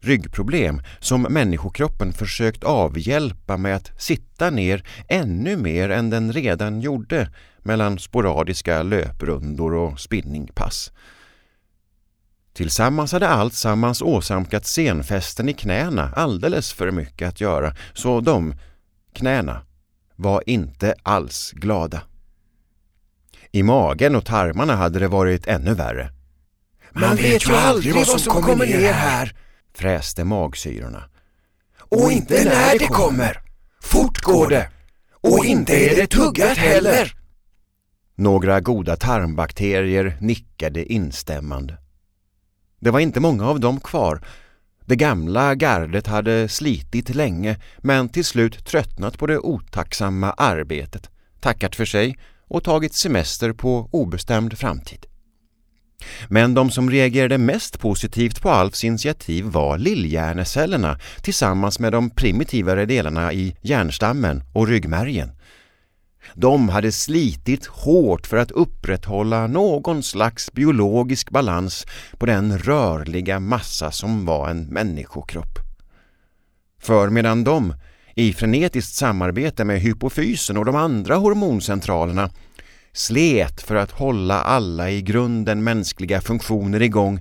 Ryggproblem 0.00 0.82
som 1.00 1.22
människokroppen 1.22 2.12
försökt 2.12 2.64
avhjälpa 2.64 3.56
med 3.56 3.76
att 3.76 4.02
sitta 4.02 4.50
ner 4.50 4.84
ännu 5.08 5.56
mer 5.56 5.88
än 5.88 6.10
den 6.10 6.32
redan 6.32 6.80
gjorde 6.80 7.30
mellan 7.58 7.98
sporadiska 7.98 8.82
löprundor 8.82 9.74
och 9.74 10.00
spinningpass. 10.00 10.92
Tillsammans 12.52 13.12
hade 13.12 13.28
allt 13.28 13.54
sammans 13.54 14.02
åsamkat 14.02 14.66
senfästen 14.66 15.48
i 15.48 15.52
knäna 15.52 16.12
alldeles 16.16 16.72
för 16.72 16.90
mycket 16.90 17.28
att 17.28 17.40
göra, 17.40 17.74
så 17.94 18.20
de, 18.20 18.54
knäna, 19.12 19.60
var 20.16 20.42
inte 20.46 20.94
alls 21.02 21.52
glada. 21.52 22.02
I 23.54 23.62
magen 23.62 24.16
och 24.16 24.24
tarmarna 24.24 24.76
hade 24.76 24.98
det 24.98 25.08
varit 25.08 25.46
ännu 25.46 25.74
värre. 25.74 26.10
Man 26.92 27.16
vet 27.16 27.48
ju 27.48 27.54
aldrig 27.54 27.94
vad 27.94 28.20
som 28.20 28.42
kommer 28.42 28.66
ner 28.66 28.92
här, 28.92 29.36
fräste 29.74 30.24
magsyrorna. 30.24 31.02
Och 31.78 32.12
inte 32.12 32.44
när 32.44 32.78
det 32.78 32.86
kommer. 32.86 33.42
Fort 33.82 34.20
går 34.20 34.48
det. 34.48 34.68
Och 35.20 35.44
inte 35.44 35.72
är 35.72 35.96
det 35.96 36.06
tuggat 36.06 36.56
heller. 36.58 37.12
Några 38.14 38.60
goda 38.60 38.96
tarmbakterier 38.96 40.16
nickade 40.20 40.92
instämmande. 40.92 41.76
Det 42.80 42.90
var 42.90 43.00
inte 43.00 43.20
många 43.20 43.48
av 43.48 43.60
dem 43.60 43.80
kvar. 43.80 44.20
Det 44.84 44.96
gamla 44.96 45.54
gardet 45.54 46.06
hade 46.06 46.48
slitit 46.48 47.14
länge 47.14 47.60
men 47.78 48.08
till 48.08 48.24
slut 48.24 48.66
tröttnat 48.66 49.18
på 49.18 49.26
det 49.26 49.38
otacksamma 49.38 50.32
arbetet, 50.32 51.10
tackat 51.40 51.76
för 51.76 51.84
sig 51.84 52.16
och 52.48 52.64
tagit 52.64 52.94
semester 52.94 53.52
på 53.52 53.88
obestämd 53.92 54.58
framtid. 54.58 55.06
Men 56.28 56.54
de 56.54 56.70
som 56.70 56.90
reagerade 56.90 57.38
mest 57.38 57.80
positivt 57.80 58.42
på 58.42 58.50
Alfs 58.50 58.84
initiativ 58.84 59.44
var 59.44 59.78
lillhjärnecellerna 59.78 60.98
tillsammans 61.22 61.78
med 61.78 61.92
de 61.92 62.10
primitivare 62.10 62.86
delarna 62.86 63.32
i 63.32 63.56
hjärnstammen 63.62 64.42
och 64.52 64.68
ryggmärgen. 64.68 65.30
De 66.34 66.68
hade 66.68 66.92
slitit 66.92 67.66
hårt 67.66 68.26
för 68.26 68.36
att 68.36 68.50
upprätthålla 68.50 69.46
någon 69.46 70.02
slags 70.02 70.52
biologisk 70.52 71.30
balans 71.30 71.86
på 72.18 72.26
den 72.26 72.58
rörliga 72.58 73.40
massa 73.40 73.90
som 73.90 74.26
var 74.26 74.48
en 74.48 74.66
människokropp. 74.66 75.58
För 76.80 77.10
medan 77.10 77.44
de, 77.44 77.74
i 78.14 78.32
frenetiskt 78.32 78.94
samarbete 78.94 79.64
med 79.64 79.80
hypofysen 79.80 80.56
och 80.56 80.64
de 80.64 80.76
andra 80.76 81.16
hormoncentralerna, 81.16 82.30
slet 82.92 83.62
för 83.62 83.74
att 83.74 83.90
hålla 83.90 84.40
alla 84.40 84.90
i 84.90 85.02
grunden 85.02 85.64
mänskliga 85.64 86.20
funktioner 86.20 86.82
igång 86.82 87.20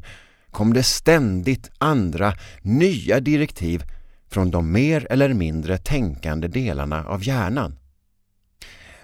kom 0.51 0.73
det 0.73 0.83
ständigt 0.83 1.71
andra, 1.77 2.33
nya 2.61 3.19
direktiv 3.19 3.83
från 4.29 4.51
de 4.51 4.71
mer 4.71 5.07
eller 5.09 5.33
mindre 5.33 5.77
tänkande 5.77 6.47
delarna 6.47 7.05
av 7.05 7.23
hjärnan. 7.23 7.75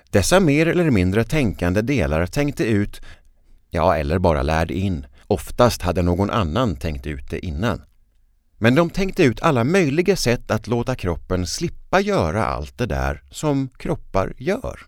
Dessa 0.10 0.40
mer 0.40 0.66
eller 0.66 0.90
mindre 0.92 1.24
tänkande 1.24 1.82
delar 1.82 2.26
tänkte 2.26 2.64
ut, 2.64 3.02
ja 3.70 3.98
eller 3.98 4.20
bara 4.20 4.44
lärde 4.44 4.74
in, 4.74 5.06
oftast 5.28 5.82
hade 5.82 6.02
någon 6.02 6.30
annan 6.30 6.76
tänkt 6.76 7.08
ut 7.08 7.30
det 7.30 7.46
innan. 7.46 7.82
Men 8.62 8.76
de 8.76 8.90
tänkte 8.90 9.24
ut 9.24 9.42
alla 9.42 9.64
möjliga 9.64 10.16
sätt 10.16 10.52
att 10.52 10.68
låta 10.68 10.96
kroppen 10.96 11.48
slippa 11.48 12.02
göra 12.02 12.46
allt 12.46 12.78
det 12.78 12.86
där 12.86 13.24
som 13.32 13.70
kroppar 13.78 14.34
gör. 14.38 14.80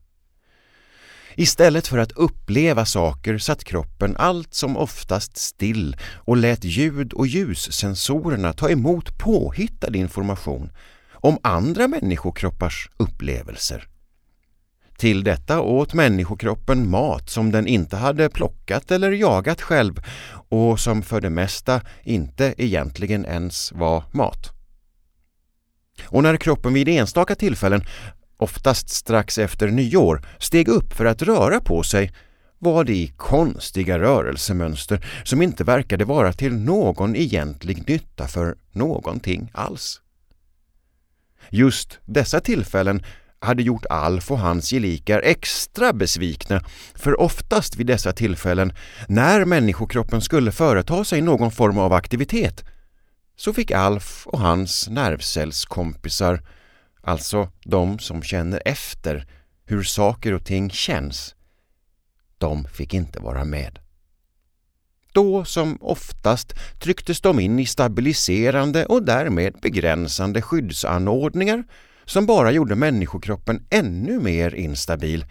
Istället 1.36 1.88
för 1.88 1.98
att 1.98 2.12
uppleva 2.12 2.86
saker 2.86 3.38
satt 3.38 3.64
kroppen 3.64 4.16
allt 4.18 4.54
som 4.54 4.78
oftast 4.78 5.38
still 5.38 5.98
och 6.16 6.38
lät 6.38 6.64
ljud 6.64 7.14
och 7.14 7.28
ljussensorerna 7.28 8.54
ta 8.54 8.70
emot 8.70 9.18
påhittad 9.18 9.96
information 9.96 10.72
om 11.14 11.38
andra 11.44 11.88
människokroppars 11.88 12.90
upplevelser. 12.98 13.88
Till 14.98 15.24
detta 15.24 15.62
åt 15.62 15.94
människokroppen 15.94 16.90
mat 16.90 17.30
som 17.30 17.52
den 17.52 17.68
inte 17.68 17.98
hade 17.98 18.30
plockat 18.30 18.92
eller 18.92 19.12
jagat 19.12 19.62
själv 19.62 20.02
och 20.50 20.80
som 20.80 21.02
för 21.02 21.22
det 21.22 21.30
mesta 21.30 21.82
inte 22.04 22.54
egentligen 22.58 23.26
ens 23.26 23.72
var 23.72 24.04
mat. 24.12 24.52
Och 26.06 26.24
när 26.24 26.38
kroppen 26.38 26.74
vid 26.74 26.88
enstaka 26.88 27.36
tillfällen, 27.36 27.84
oftast 28.38 28.90
strax 28.90 29.38
efter 29.38 29.68
nyår, 29.68 30.26
steg 30.40 30.68
upp 30.68 30.94
för 30.94 31.06
att 31.06 31.22
röra 31.22 31.60
på 31.60 31.84
sig 31.84 32.12
var 32.60 32.84
det 32.84 32.94
i 32.94 33.14
konstiga 33.18 34.00
rörelsemönster 34.00 35.06
som 35.24 35.42
inte 35.42 35.64
verkade 35.64 36.06
vara 36.06 36.34
till 36.34 36.54
någon 36.54 37.16
egentlig 37.16 37.90
nytta 37.90 38.28
för 38.28 38.56
någonting 38.72 39.52
alls. 39.54 40.02
Just 41.50 42.00
dessa 42.06 42.40
tillfällen 42.40 43.04
hade 43.42 43.64
gjort 43.64 43.86
Alf 43.90 44.32
och 44.32 44.40
hans 44.40 44.70
gelikar 44.70 45.22
extra 45.22 45.94
besvikna, 45.94 46.64
för 46.96 47.22
oftast 47.22 47.76
vid 47.76 47.88
dessa 47.88 48.12
tillfällen, 48.12 48.74
när 49.08 49.46
människokroppen 49.46 50.22
skulle 50.22 50.52
företa 50.52 51.04
sig 51.04 51.22
någon 51.22 51.52
form 51.52 51.78
av 51.78 51.94
aktivitet, 51.94 52.66
så 53.36 53.54
fick 53.54 53.72
Alf 53.72 54.28
och 54.28 54.40
hans 54.40 54.90
nervcellskompisar, 54.90 56.42
alltså 57.02 57.50
de 57.64 58.00
som 58.00 58.24
känner 58.24 58.62
efter 58.66 59.28
hur 59.66 59.84
saker 59.84 60.34
och 60.34 60.46
ting 60.46 60.70
känns, 60.70 61.36
de 62.38 62.66
fick 62.66 62.94
inte 62.94 63.20
vara 63.20 63.46
med. 63.46 63.80
Då 65.14 65.46
som 65.46 65.78
oftast 65.82 66.54
trycktes 66.80 67.22
de 67.22 67.40
in 67.40 67.60
i 67.60 67.66
stabiliserande 67.66 68.86
och 68.86 69.04
därmed 69.04 69.54
begränsande 69.62 70.42
skyddsanordningar 70.42 71.64
som 72.06 72.26
bara 72.26 72.52
gjorde 72.52 72.76
människokroppen 72.76 73.66
ännu 73.70 74.20
mer 74.20 74.56
instabil 74.56 75.26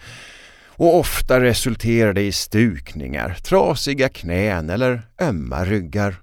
och 0.81 0.99
ofta 0.99 1.41
resulterade 1.41 2.21
i 2.21 2.33
stukningar, 2.33 3.37
trasiga 3.43 4.09
knän 4.09 4.71
eller 4.71 5.03
ömma 5.21 5.65
ryggar. 5.65 6.17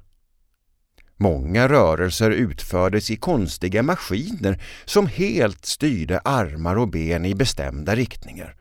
Många 1.17 1.67
rörelser 1.67 2.31
utfördes 2.31 3.11
i 3.11 3.15
konstiga 3.15 3.83
maskiner 3.83 4.61
som 4.85 5.07
helt 5.07 5.65
styrde 5.65 6.19
armar 6.19 6.75
och 6.75 6.87
ben 6.87 7.25
i 7.25 7.35
bestämda 7.35 7.95
riktningar. 7.95 8.55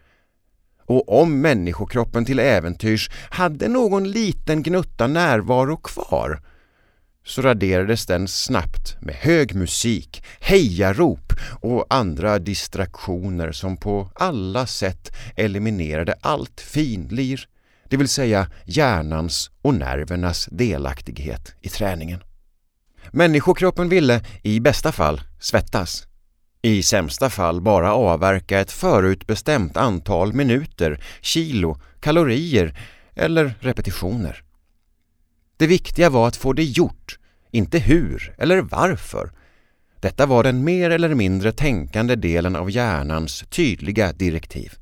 Och 0.87 1.21
om 1.21 1.41
människokroppen 1.41 2.25
till 2.25 2.39
äventyrs 2.39 3.11
hade 3.31 3.69
någon 3.69 4.11
liten 4.11 4.63
gnutta 4.63 5.07
närvaro 5.07 5.77
kvar 5.77 6.41
så 7.27 7.43
raderades 7.43 8.07
den 8.07 8.29
snabbt 8.29 8.97
med 9.01 9.15
hög 9.15 9.55
musik, 9.55 10.23
hejarop 10.41 11.33
och 11.61 11.87
andra 11.91 12.39
distraktioner 12.39 13.53
som 13.53 13.77
på 13.77 14.11
alla 14.15 14.67
sätt 14.67 15.17
eliminerade 15.37 16.15
allt 16.21 16.61
finlir, 16.61 17.49
det 17.89 17.97
vill 17.97 18.09
säga 18.09 18.51
hjärnans 18.65 19.51
och 19.63 19.75
nervernas 19.75 20.49
delaktighet 20.53 21.55
i 21.61 21.69
träningen. 21.69 22.21
Människokroppen 23.11 23.89
ville, 23.89 24.25
i 24.43 24.61
bästa 24.61 24.93
fall, 24.93 25.21
svettas. 25.41 26.07
I 26.63 26.83
sämsta 26.83 27.31
fall 27.31 27.61
bara 27.61 27.95
avverka 27.95 28.61
ett 28.61 28.73
förutbestämt 28.73 29.77
antal 29.77 30.33
minuter, 30.33 31.01
kilo, 31.21 31.81
kalorier 32.01 32.79
eller 33.15 33.55
repetitioner. 33.61 34.43
Det 35.57 35.67
viktiga 35.67 36.11
var 36.11 36.29
att 36.29 36.37
få 36.37 36.53
det 36.53 36.65
gjort, 36.65 37.19
inte 37.57 37.79
hur 37.79 38.35
eller 38.39 38.61
varför. 38.61 39.31
Detta 40.01 40.27
var 40.27 40.43
den 40.43 40.65
mer 40.65 40.91
eller 40.91 41.15
mindre 41.15 41.53
tänkande 41.53 42.15
delen 42.17 42.57
av 42.57 42.71
hjärnans 42.71 43.45
tydliga 43.49 44.13
direktiv. 44.13 44.73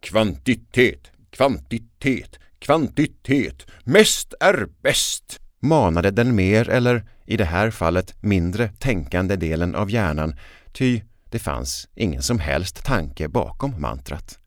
Kvantitet, 0.00 1.10
kvantitet, 1.30 2.38
kvantitet, 2.58 3.66
mest 3.84 4.34
är 4.40 4.68
bäst, 4.82 5.40
manade 5.60 6.10
den 6.10 6.34
mer 6.34 6.68
eller, 6.68 7.04
i 7.26 7.36
det 7.36 7.44
här 7.44 7.70
fallet, 7.70 8.22
mindre 8.22 8.68
tänkande 8.68 9.36
delen 9.36 9.74
av 9.74 9.90
hjärnan, 9.90 10.34
ty 10.72 11.00
det 11.30 11.38
fanns 11.38 11.88
ingen 11.94 12.22
som 12.22 12.38
helst 12.38 12.84
tanke 12.84 13.28
bakom 13.28 13.80
mantrat. 13.80 14.38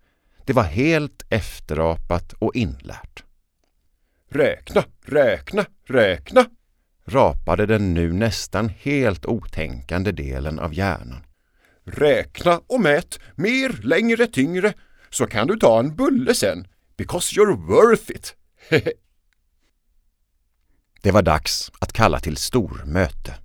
Det 0.46 0.54
var 0.54 0.64
helt 0.64 1.24
efterapat 1.30 2.34
och 2.34 2.56
inlärt. 2.56 3.24
Räkna, 4.30 4.84
räkna, 5.06 5.66
räkna, 5.88 6.46
rapade 7.06 7.66
den 7.66 7.94
nu 7.94 8.14
nästan 8.14 8.70
helt 8.70 9.26
otänkande 9.26 10.12
delen 10.12 10.60
av 10.60 10.74
hjärnan. 10.74 11.24
Räkna 11.86 12.62
och 12.68 12.82
mät, 12.82 13.20
mer, 13.36 13.80
längre, 13.84 14.28
tyngre, 14.28 14.74
så 15.10 15.28
kan 15.28 15.48
du 15.48 15.58
ta 15.58 15.80
en 15.80 15.96
bulle 15.96 16.36
sen, 16.36 16.68
because 16.98 17.36
you're 17.36 17.68
worth 17.68 18.12
it. 18.12 18.36
det 21.02 21.12
var 21.12 21.22
dags 21.22 21.72
att 21.80 21.94
kalla 21.94 22.20
till 22.20 22.38
stormöte. 22.38 23.36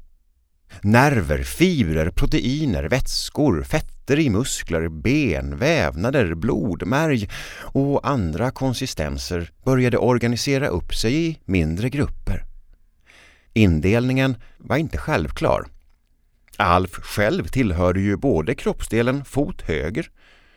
Nerver, 0.82 1.42
fibrer, 1.42 2.10
proteiner, 2.10 2.84
vätskor, 2.84 3.62
fetter 3.62 4.18
i 4.18 4.30
muskler, 4.30 4.88
ben, 4.88 5.56
vävnader, 5.56 6.34
blodmärg 6.34 7.28
och 7.60 8.08
andra 8.08 8.50
konsistenser 8.50 9.50
började 9.64 9.98
organisera 9.98 10.68
upp 10.68 10.94
sig 10.94 11.26
i 11.26 11.38
mindre 11.44 11.90
grupper. 11.90 12.47
Indelningen 13.58 14.36
var 14.58 14.76
inte 14.76 14.98
självklar. 14.98 15.64
Alf 16.56 16.90
själv 16.90 17.46
tillhörde 17.46 18.00
ju 18.00 18.16
både 18.16 18.54
kroppsdelen 18.54 19.24
fot 19.24 19.62
höger, 19.62 20.10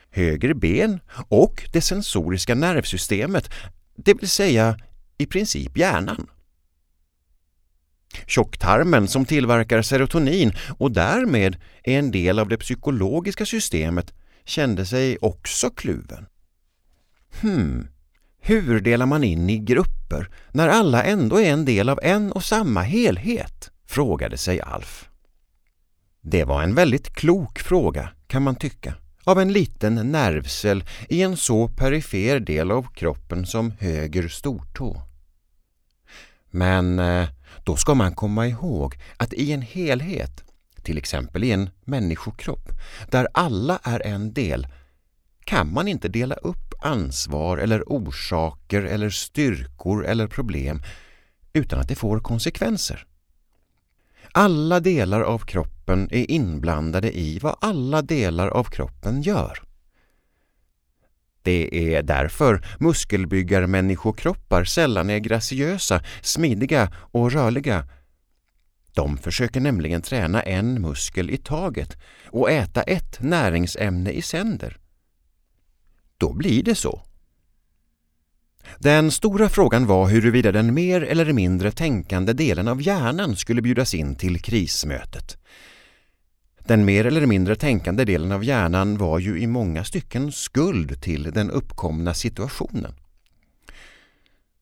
höger 0.09 0.53
ben 0.53 0.99
och 1.27 1.63
det 1.73 1.81
sensoriska 1.81 2.55
nervsystemet, 2.55 3.49
det 3.95 4.13
vill 4.13 4.29
säga 4.29 4.77
i 5.17 5.25
princip 5.25 5.77
hjärnan. 5.77 6.27
Tjocktarmen 8.27 9.07
som 9.07 9.25
tillverkar 9.25 9.81
serotonin 9.81 10.53
och 10.79 10.91
därmed 10.91 11.55
är 11.83 11.99
en 11.99 12.11
del 12.11 12.39
av 12.39 12.47
det 12.47 12.57
psykologiska 12.57 13.45
systemet 13.45 14.13
kände 14.45 14.85
sig 14.85 15.17
också 15.21 15.69
kluven. 15.69 16.25
Hmm, 17.41 17.87
hur 18.41 18.79
delar 18.79 19.05
man 19.05 19.23
in 19.23 19.49
i 19.49 19.57
grupper 19.57 20.29
när 20.51 20.67
alla 20.67 21.03
ändå 21.03 21.39
är 21.39 21.51
en 21.51 21.65
del 21.65 21.89
av 21.89 21.99
en 22.03 22.31
och 22.31 22.43
samma 22.43 22.81
helhet? 22.81 23.71
frågade 23.85 24.37
sig 24.37 24.61
Alf. 24.61 25.09
Det 26.21 26.43
var 26.43 26.63
en 26.63 26.75
väldigt 26.75 27.13
klok 27.13 27.59
fråga, 27.59 28.09
kan 28.27 28.43
man 28.43 28.55
tycka, 28.55 28.93
av 29.23 29.39
en 29.39 29.53
liten 29.53 29.95
nervcell 29.95 30.83
i 31.09 31.21
en 31.21 31.37
så 31.37 31.67
perifer 31.67 32.39
del 32.39 32.71
av 32.71 32.87
kroppen 32.93 33.45
som 33.45 33.71
höger 33.79 34.27
stortå. 34.27 35.01
Men 36.49 36.99
eh, 36.99 37.29
då 37.63 37.75
ska 37.75 37.93
man 37.93 38.15
komma 38.15 38.47
ihåg 38.47 38.95
att 39.17 39.33
i 39.33 39.51
en 39.51 39.61
helhet, 39.61 40.43
till 40.83 40.97
exempel 40.97 41.43
i 41.43 41.51
en 41.51 41.69
människokropp, 41.83 42.69
där 43.09 43.27
alla 43.33 43.79
är 43.83 44.07
en 44.07 44.33
del, 44.33 44.67
kan 45.43 45.73
man 45.73 45.87
inte 45.87 46.07
dela 46.07 46.35
upp 46.35 46.70
ansvar 46.81 47.57
eller 47.57 47.83
orsaker 47.87 48.83
eller 48.83 49.09
styrkor 49.09 50.05
eller 50.05 50.27
problem 50.27 50.81
utan 51.53 51.79
att 51.79 51.87
det 51.87 51.95
får 51.95 52.19
konsekvenser. 52.19 53.05
Alla 54.31 54.79
delar 54.79 55.21
av 55.21 55.39
kroppen 55.39 56.07
är 56.11 56.31
inblandade 56.31 57.17
i 57.17 57.39
vad 57.39 57.55
alla 57.61 58.01
delar 58.01 58.47
av 58.47 58.63
kroppen 58.63 59.21
gör. 59.21 59.63
Det 61.43 61.95
är 61.95 62.03
därför 62.03 62.65
muskelbyggarmänniskokroppar 62.79 64.63
sällan 64.63 65.09
är 65.09 65.19
graciösa, 65.19 66.03
smidiga 66.21 66.91
och 66.95 67.31
rörliga. 67.31 67.87
De 68.93 69.17
försöker 69.17 69.59
nämligen 69.59 70.01
träna 70.01 70.41
en 70.41 70.81
muskel 70.81 71.29
i 71.29 71.37
taget 71.37 71.97
och 72.25 72.51
äta 72.51 72.81
ett 72.81 73.21
näringsämne 73.21 74.11
i 74.11 74.21
sänder. 74.21 74.80
Då 76.21 76.33
blir 76.33 76.63
det 76.63 76.75
så. 76.75 77.01
Den 78.79 79.11
stora 79.11 79.49
frågan 79.49 79.87
var 79.87 80.07
huruvida 80.07 80.51
den 80.51 80.73
mer 80.73 81.01
eller 81.01 81.33
mindre 81.33 81.71
tänkande 81.71 82.33
delen 82.33 82.67
av 82.67 82.81
hjärnan 82.81 83.35
skulle 83.35 83.61
bjudas 83.61 83.93
in 83.93 84.15
till 84.15 84.41
krismötet. 84.41 85.37
Den 86.59 86.85
mer 86.85 87.05
eller 87.05 87.25
mindre 87.25 87.55
tänkande 87.55 88.05
delen 88.05 88.31
av 88.31 88.43
hjärnan 88.43 88.97
var 88.97 89.19
ju 89.19 89.41
i 89.41 89.47
många 89.47 89.83
stycken 89.83 90.31
skuld 90.31 91.01
till 91.01 91.23
den 91.23 91.51
uppkomna 91.51 92.13
situationen. 92.13 92.93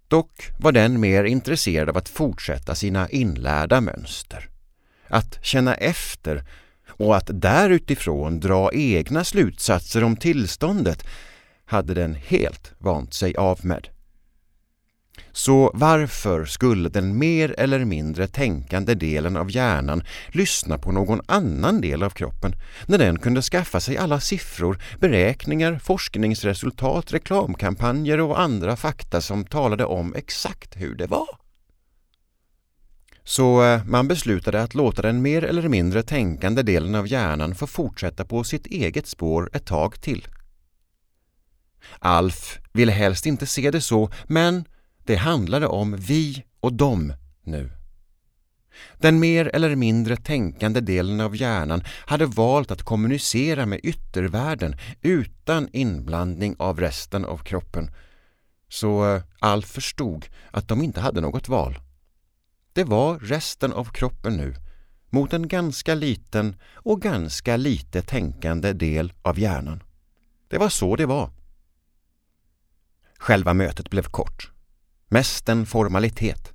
Dock 0.07 0.49
var 0.59 0.71
den 0.71 0.99
mer 0.99 1.23
intresserad 1.23 1.89
av 1.89 1.97
att 1.97 2.09
fortsätta 2.09 2.75
sina 2.75 3.09
inlärda 3.09 3.81
mönster. 3.81 4.49
Att 5.07 5.45
känna 5.45 5.75
efter 5.75 6.43
och 6.87 7.17
att 7.17 7.29
därutifrån 7.33 8.39
dra 8.39 8.73
egna 8.73 9.23
slutsatser 9.23 10.03
om 10.03 10.15
tillståndet 10.15 11.05
hade 11.69 11.93
den 11.93 12.15
helt 12.15 12.73
vant 12.77 13.13
sig 13.13 13.35
av 13.35 13.59
med. 13.65 13.87
Så 15.31 15.71
varför 15.73 16.45
skulle 16.45 16.89
den 16.89 17.17
mer 17.17 17.55
eller 17.57 17.85
mindre 17.85 18.27
tänkande 18.27 18.93
delen 18.93 19.37
av 19.37 19.51
hjärnan 19.51 20.03
lyssna 20.27 20.77
på 20.77 20.91
någon 20.91 21.21
annan 21.25 21.81
del 21.81 22.03
av 22.03 22.09
kroppen 22.09 22.55
när 22.85 22.97
den 22.97 23.19
kunde 23.19 23.41
skaffa 23.41 23.79
sig 23.79 23.97
alla 23.97 24.19
siffror, 24.19 24.81
beräkningar, 24.99 25.79
forskningsresultat, 25.83 27.13
reklamkampanjer 27.13 28.19
och 28.19 28.39
andra 28.39 28.75
fakta 28.75 29.21
som 29.21 29.45
talade 29.45 29.85
om 29.85 30.15
exakt 30.15 30.77
hur 30.77 30.95
det 30.95 31.07
var? 31.07 31.39
Så 33.23 33.63
eh, 33.63 33.85
man 33.85 34.07
beslutade 34.07 34.61
att 34.61 34.75
låta 34.75 35.01
den 35.01 35.21
mer 35.21 35.43
eller 35.43 35.67
mindre 35.67 36.03
tänkande 36.03 36.61
delen 36.61 36.95
av 36.95 37.07
hjärnan 37.07 37.55
få 37.55 37.67
fortsätta 37.67 38.25
på 38.25 38.43
sitt 38.43 38.65
eget 38.65 39.07
spår 39.07 39.49
ett 39.53 39.65
tag 39.65 40.01
till. 40.01 40.27
Alf 41.99 42.59
ville 42.73 42.91
helst 42.91 43.25
inte 43.25 43.45
se 43.45 43.71
det 43.71 43.81
så, 43.81 44.09
men 44.27 44.65
det 45.03 45.15
handlade 45.15 45.67
om 45.67 45.95
vi 45.95 46.43
och 46.59 46.73
dem 46.73 47.13
nu. 47.43 47.71
Den 48.97 49.19
mer 49.19 49.51
eller 49.53 49.75
mindre 49.75 50.15
tänkande 50.15 50.79
delen 50.79 51.21
av 51.21 51.35
hjärnan 51.35 51.83
hade 52.05 52.25
valt 52.25 52.71
att 52.71 52.83
kommunicera 52.83 53.65
med 53.65 53.79
yttervärlden 53.83 54.75
utan 55.01 55.69
inblandning 55.73 56.55
av 56.59 56.79
resten 56.79 57.25
av 57.25 57.37
kroppen. 57.37 57.91
Så 58.69 59.15
eh, 59.15 59.21
Alf 59.39 59.65
förstod 59.65 60.25
att 60.51 60.67
de 60.67 60.81
inte 60.81 61.01
hade 61.01 61.21
något 61.21 61.49
val. 61.49 61.79
Det 62.73 62.83
var 62.83 63.19
resten 63.19 63.73
av 63.73 63.85
kroppen 63.85 64.37
nu 64.37 64.55
mot 65.09 65.33
en 65.33 65.47
ganska 65.47 65.95
liten 65.95 66.55
och 66.73 67.01
ganska 67.01 67.57
lite 67.57 68.01
tänkande 68.01 68.73
del 68.73 69.13
av 69.21 69.39
hjärnan. 69.39 69.83
Det 70.47 70.57
var 70.57 70.69
så 70.69 70.95
det 70.95 71.05
var. 71.05 71.29
Själva 73.19 73.53
mötet 73.53 73.89
blev 73.89 74.03
kort 74.03 74.51
mest 75.09 75.49
en 75.49 75.65
formalitet. 75.65 76.53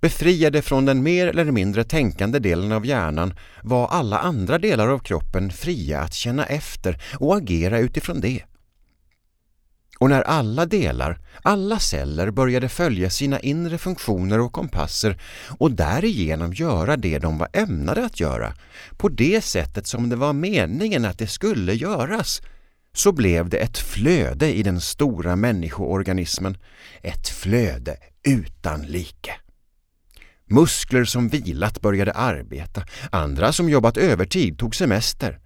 Befriade 0.00 0.62
från 0.62 0.84
den 0.84 1.02
mer 1.02 1.26
eller 1.26 1.44
mindre 1.44 1.84
tänkande 1.84 2.38
delen 2.38 2.72
av 2.72 2.86
hjärnan 2.86 3.34
var 3.62 3.88
alla 3.88 4.18
andra 4.18 4.58
delar 4.58 4.88
av 4.88 4.98
kroppen 4.98 5.50
fria 5.50 6.00
att 6.00 6.14
känna 6.14 6.46
efter 6.46 7.02
och 7.18 7.36
agera 7.36 7.78
utifrån 7.78 8.20
det. 8.20 8.42
Och 9.98 10.10
när 10.10 10.22
alla 10.22 10.66
delar, 10.66 11.18
alla 11.42 11.78
celler 11.78 12.30
började 12.30 12.68
följa 12.68 13.10
sina 13.10 13.40
inre 13.40 13.78
funktioner 13.78 14.40
och 14.40 14.52
kompasser 14.52 15.20
och 15.58 15.72
därigenom 15.72 16.52
göra 16.52 16.96
det 16.96 17.18
de 17.18 17.38
var 17.38 17.48
ämnade 17.52 18.04
att 18.04 18.20
göra, 18.20 18.54
på 18.96 19.08
det 19.08 19.44
sättet 19.44 19.86
som 19.86 20.08
det 20.08 20.16
var 20.16 20.32
meningen 20.32 21.04
att 21.04 21.18
det 21.18 21.26
skulle 21.26 21.74
göras, 21.74 22.42
så 22.98 23.12
blev 23.12 23.48
det 23.48 23.56
ett 23.56 23.78
flöde 23.78 24.54
i 24.54 24.62
den 24.62 24.80
stora 24.80 25.36
människoorganismen. 25.36 26.56
Ett 27.02 27.28
flöde 27.28 27.96
utan 28.22 28.82
like. 28.82 29.34
Muskler 30.50 31.04
som 31.04 31.28
vilat 31.28 31.80
började 31.80 32.12
arbeta, 32.12 32.82
andra 33.12 33.52
som 33.52 33.68
jobbat 33.68 33.96
övertid 33.96 34.58
tog 34.58 34.74
semester. 34.74 35.38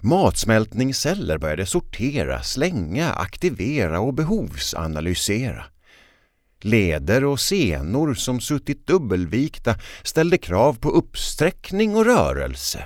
Matsmältningsceller 0.00 1.38
började 1.38 1.66
sortera, 1.66 2.42
slänga, 2.42 3.12
aktivera 3.12 4.00
och 4.00 4.14
behovsanalysera. 4.14 5.64
Leder 6.60 7.24
och 7.24 7.40
senor 7.40 8.14
som 8.14 8.40
suttit 8.40 8.86
dubbelvikta 8.86 9.74
ställde 10.02 10.38
krav 10.38 10.74
på 10.74 10.90
uppsträckning 10.90 11.96
och 11.96 12.04
rörelse 12.04 12.84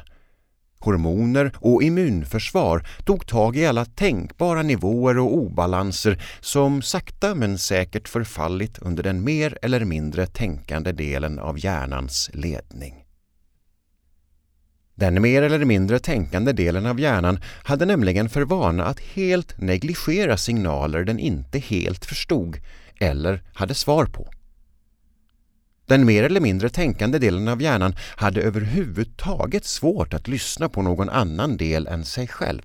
hormoner 0.85 1.53
och 1.57 1.83
immunförsvar 1.83 2.87
tog 3.05 3.27
tag 3.27 3.57
i 3.57 3.67
alla 3.67 3.85
tänkbara 3.85 4.63
nivåer 4.63 5.19
och 5.19 5.37
obalanser 5.37 6.23
som 6.41 6.83
sakta 6.83 7.35
men 7.35 7.59
säkert 7.59 8.09
förfallit 8.09 8.79
under 8.79 9.03
den 9.03 9.25
mer 9.25 9.59
eller 9.63 9.85
mindre 9.85 10.27
tänkande 10.27 10.93
delen 10.93 11.39
av 11.39 11.65
hjärnans 11.65 12.31
ledning. 12.33 13.05
Den 14.95 15.23
mer 15.23 15.43
eller 15.43 15.65
mindre 15.65 15.99
tänkande 15.99 16.53
delen 16.53 16.87
av 16.87 17.01
hjärnan 17.01 17.41
hade 17.65 17.87
nämligen 17.87 18.29
för 18.29 18.43
vana 18.43 18.85
att 18.85 19.01
helt 19.01 19.61
negligera 19.61 20.37
signaler 20.37 21.05
den 21.05 21.19
inte 21.19 21.59
helt 21.59 22.05
förstod 22.05 22.59
eller 23.01 23.43
hade 23.55 23.75
svar 23.75 24.05
på. 24.05 24.29
Den 25.87 26.05
mer 26.05 26.23
eller 26.23 26.41
mindre 26.41 26.69
tänkande 26.69 27.19
delen 27.19 27.49
av 27.49 27.63
hjärnan 27.63 27.95
hade 28.17 28.43
överhuvudtaget 28.43 29.65
svårt 29.65 30.15
att 30.15 30.29
lyssna 30.29 30.69
på 30.69 30.83
någon 30.83 31.09
annan 31.09 31.57
del 31.57 31.87
än 31.87 32.05
sig 32.05 32.29
själv. 32.29 32.63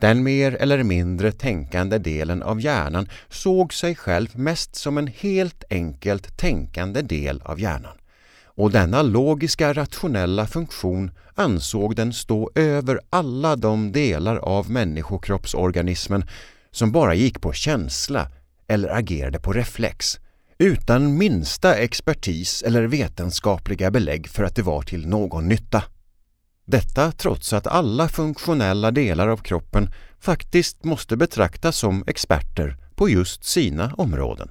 Den 0.00 0.22
mer 0.22 0.54
eller 0.54 0.82
mindre 0.82 1.32
tänkande 1.32 1.98
delen 1.98 2.42
av 2.42 2.60
hjärnan 2.60 3.08
såg 3.28 3.74
sig 3.74 3.94
själv 3.94 4.38
mest 4.38 4.74
som 4.74 4.98
en 4.98 5.06
helt 5.06 5.64
enkelt 5.70 6.36
tänkande 6.36 7.02
del 7.02 7.42
av 7.44 7.60
hjärnan. 7.60 7.96
Och 8.44 8.70
denna 8.70 9.02
logiska 9.02 9.72
rationella 9.72 10.46
funktion 10.46 11.10
ansåg 11.34 11.96
den 11.96 12.12
stå 12.12 12.50
över 12.54 13.00
alla 13.10 13.56
de 13.56 13.92
delar 13.92 14.36
av 14.36 14.70
människokroppsorganismen 14.70 16.24
som 16.70 16.92
bara 16.92 17.14
gick 17.14 17.40
på 17.40 17.52
känsla 17.52 18.28
eller 18.66 18.88
agerade 18.88 19.38
på 19.38 19.52
reflex 19.52 20.18
utan 20.58 21.18
minsta 21.18 21.74
expertis 21.74 22.62
eller 22.62 22.82
vetenskapliga 22.82 23.90
belägg 23.90 24.28
för 24.28 24.44
att 24.44 24.56
det 24.56 24.62
var 24.62 24.82
till 24.82 25.06
någon 25.06 25.48
nytta. 25.48 25.82
Detta 26.66 27.12
trots 27.12 27.52
att 27.52 27.66
alla 27.66 28.08
funktionella 28.08 28.90
delar 28.90 29.28
av 29.28 29.36
kroppen 29.36 29.88
faktiskt 30.20 30.84
måste 30.84 31.16
betraktas 31.16 31.76
som 31.76 32.04
experter 32.06 32.76
på 32.94 33.08
just 33.08 33.44
sina 33.44 33.94
områden. 33.94 34.48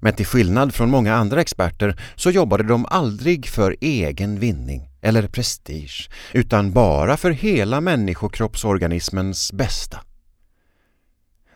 Men 0.00 0.14
till 0.14 0.26
skillnad 0.26 0.74
från 0.74 0.90
många 0.90 1.14
andra 1.14 1.40
experter 1.40 2.00
så 2.16 2.30
jobbade 2.30 2.62
de 2.64 2.86
aldrig 2.86 3.46
för 3.46 3.76
egen 3.80 4.40
vinning 4.40 4.90
eller 5.02 5.28
prestige 5.28 6.10
utan 6.32 6.72
bara 6.72 7.16
för 7.16 7.30
hela 7.30 7.80
människokroppsorganismens 7.80 9.52
bästa. 9.52 10.00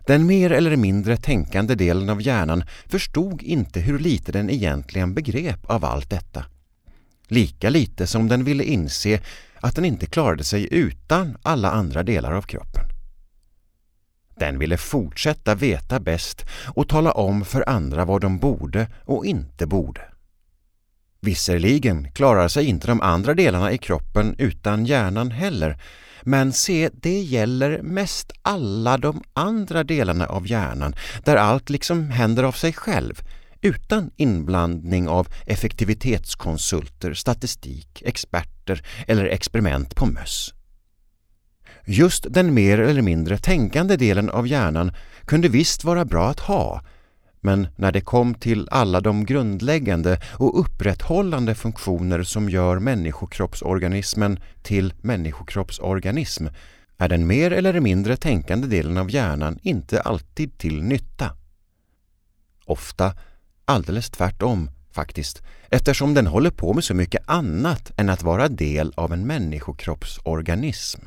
Den 0.08 0.26
mer 0.26 0.52
eller 0.52 0.76
mindre 0.76 1.16
tänkande 1.16 1.74
delen 1.74 2.10
av 2.10 2.22
hjärnan 2.22 2.64
förstod 2.86 3.42
inte 3.42 3.80
hur 3.80 3.98
lite 3.98 4.32
den 4.32 4.50
egentligen 4.50 5.14
begrep 5.14 5.70
av 5.70 5.84
allt 5.84 6.10
detta. 6.10 6.44
Lika 7.26 7.70
lite 7.70 8.06
som 8.06 8.28
den 8.28 8.44
ville 8.44 8.64
inse 8.64 9.20
att 9.60 9.74
den 9.74 9.84
inte 9.84 10.06
klarade 10.06 10.44
sig 10.44 10.68
utan 10.70 11.36
alla 11.42 11.70
andra 11.70 12.02
delar 12.02 12.32
av 12.32 12.42
kroppen. 12.42 12.84
Den 14.38 14.58
ville 14.58 14.76
fortsätta 14.76 15.54
veta 15.54 16.00
bäst 16.00 16.44
och 16.74 16.88
tala 16.88 17.12
om 17.12 17.44
för 17.44 17.68
andra 17.68 18.04
vad 18.04 18.20
de 18.20 18.38
borde 18.38 18.86
och 19.04 19.26
inte 19.26 19.66
borde. 19.66 20.00
Visserligen 21.20 22.12
klarar 22.12 22.48
sig 22.48 22.64
inte 22.64 22.86
de 22.86 23.00
andra 23.00 23.34
delarna 23.34 23.72
i 23.72 23.78
kroppen 23.78 24.34
utan 24.38 24.86
hjärnan 24.86 25.30
heller, 25.30 25.78
men 26.28 26.52
se, 26.52 26.90
det 26.92 27.20
gäller 27.20 27.82
mest 27.82 28.32
alla 28.42 28.98
de 28.98 29.22
andra 29.32 29.84
delarna 29.84 30.26
av 30.26 30.46
hjärnan 30.46 30.94
där 31.24 31.36
allt 31.36 31.70
liksom 31.70 32.10
händer 32.10 32.42
av 32.42 32.52
sig 32.52 32.72
själv 32.72 33.22
utan 33.60 34.10
inblandning 34.16 35.08
av 35.08 35.28
effektivitetskonsulter, 35.46 37.14
statistik, 37.14 38.02
experter 38.04 38.82
eller 39.06 39.24
experiment 39.24 39.94
på 39.94 40.06
möss. 40.06 40.54
Just 41.84 42.26
den 42.30 42.54
mer 42.54 42.78
eller 42.78 43.02
mindre 43.02 43.38
tänkande 43.38 43.96
delen 43.96 44.30
av 44.30 44.46
hjärnan 44.46 44.92
kunde 45.24 45.48
visst 45.48 45.84
vara 45.84 46.04
bra 46.04 46.28
att 46.28 46.40
ha 46.40 46.82
men 47.40 47.68
när 47.76 47.92
det 47.92 48.00
kom 48.00 48.34
till 48.34 48.68
alla 48.70 49.00
de 49.00 49.24
grundläggande 49.24 50.20
och 50.32 50.60
upprätthållande 50.60 51.54
funktioner 51.54 52.22
som 52.22 52.48
gör 52.48 52.78
människokroppsorganismen 52.78 54.40
till 54.62 54.94
människokroppsorganism 55.00 56.46
är 56.98 57.08
den 57.08 57.26
mer 57.26 57.50
eller 57.50 57.80
mindre 57.80 58.16
tänkande 58.16 58.66
delen 58.66 58.98
av 58.98 59.10
hjärnan 59.10 59.58
inte 59.62 60.00
alltid 60.00 60.58
till 60.58 60.82
nytta. 60.82 61.30
Ofta 62.64 63.14
alldeles 63.64 64.10
tvärtom 64.10 64.70
faktiskt, 64.90 65.42
eftersom 65.70 66.14
den 66.14 66.26
håller 66.26 66.50
på 66.50 66.74
med 66.74 66.84
så 66.84 66.94
mycket 66.94 67.22
annat 67.26 67.92
än 67.96 68.08
att 68.08 68.22
vara 68.22 68.48
del 68.48 68.92
av 68.96 69.12
en 69.12 69.26
människokroppsorganism. 69.26 71.00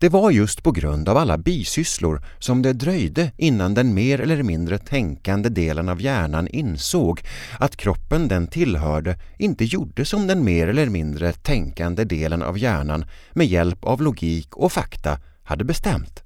Det 0.00 0.08
var 0.08 0.30
just 0.30 0.62
på 0.62 0.72
grund 0.72 1.08
av 1.08 1.16
alla 1.16 1.38
bisysslor 1.38 2.22
som 2.38 2.62
det 2.62 2.72
dröjde 2.72 3.32
innan 3.36 3.74
den 3.74 3.94
mer 3.94 4.20
eller 4.20 4.42
mindre 4.42 4.78
tänkande 4.78 5.48
delen 5.48 5.88
av 5.88 6.02
hjärnan 6.02 6.48
insåg 6.48 7.20
att 7.58 7.76
kroppen 7.76 8.28
den 8.28 8.46
tillhörde 8.46 9.18
inte 9.38 9.64
gjorde 9.64 10.04
som 10.04 10.26
den 10.26 10.44
mer 10.44 10.68
eller 10.68 10.88
mindre 10.88 11.32
tänkande 11.32 12.04
delen 12.04 12.42
av 12.42 12.58
hjärnan 12.58 13.04
med 13.32 13.46
hjälp 13.46 13.84
av 13.84 14.02
logik 14.02 14.56
och 14.56 14.72
fakta 14.72 15.18
hade 15.42 15.64
bestämt. 15.64 16.22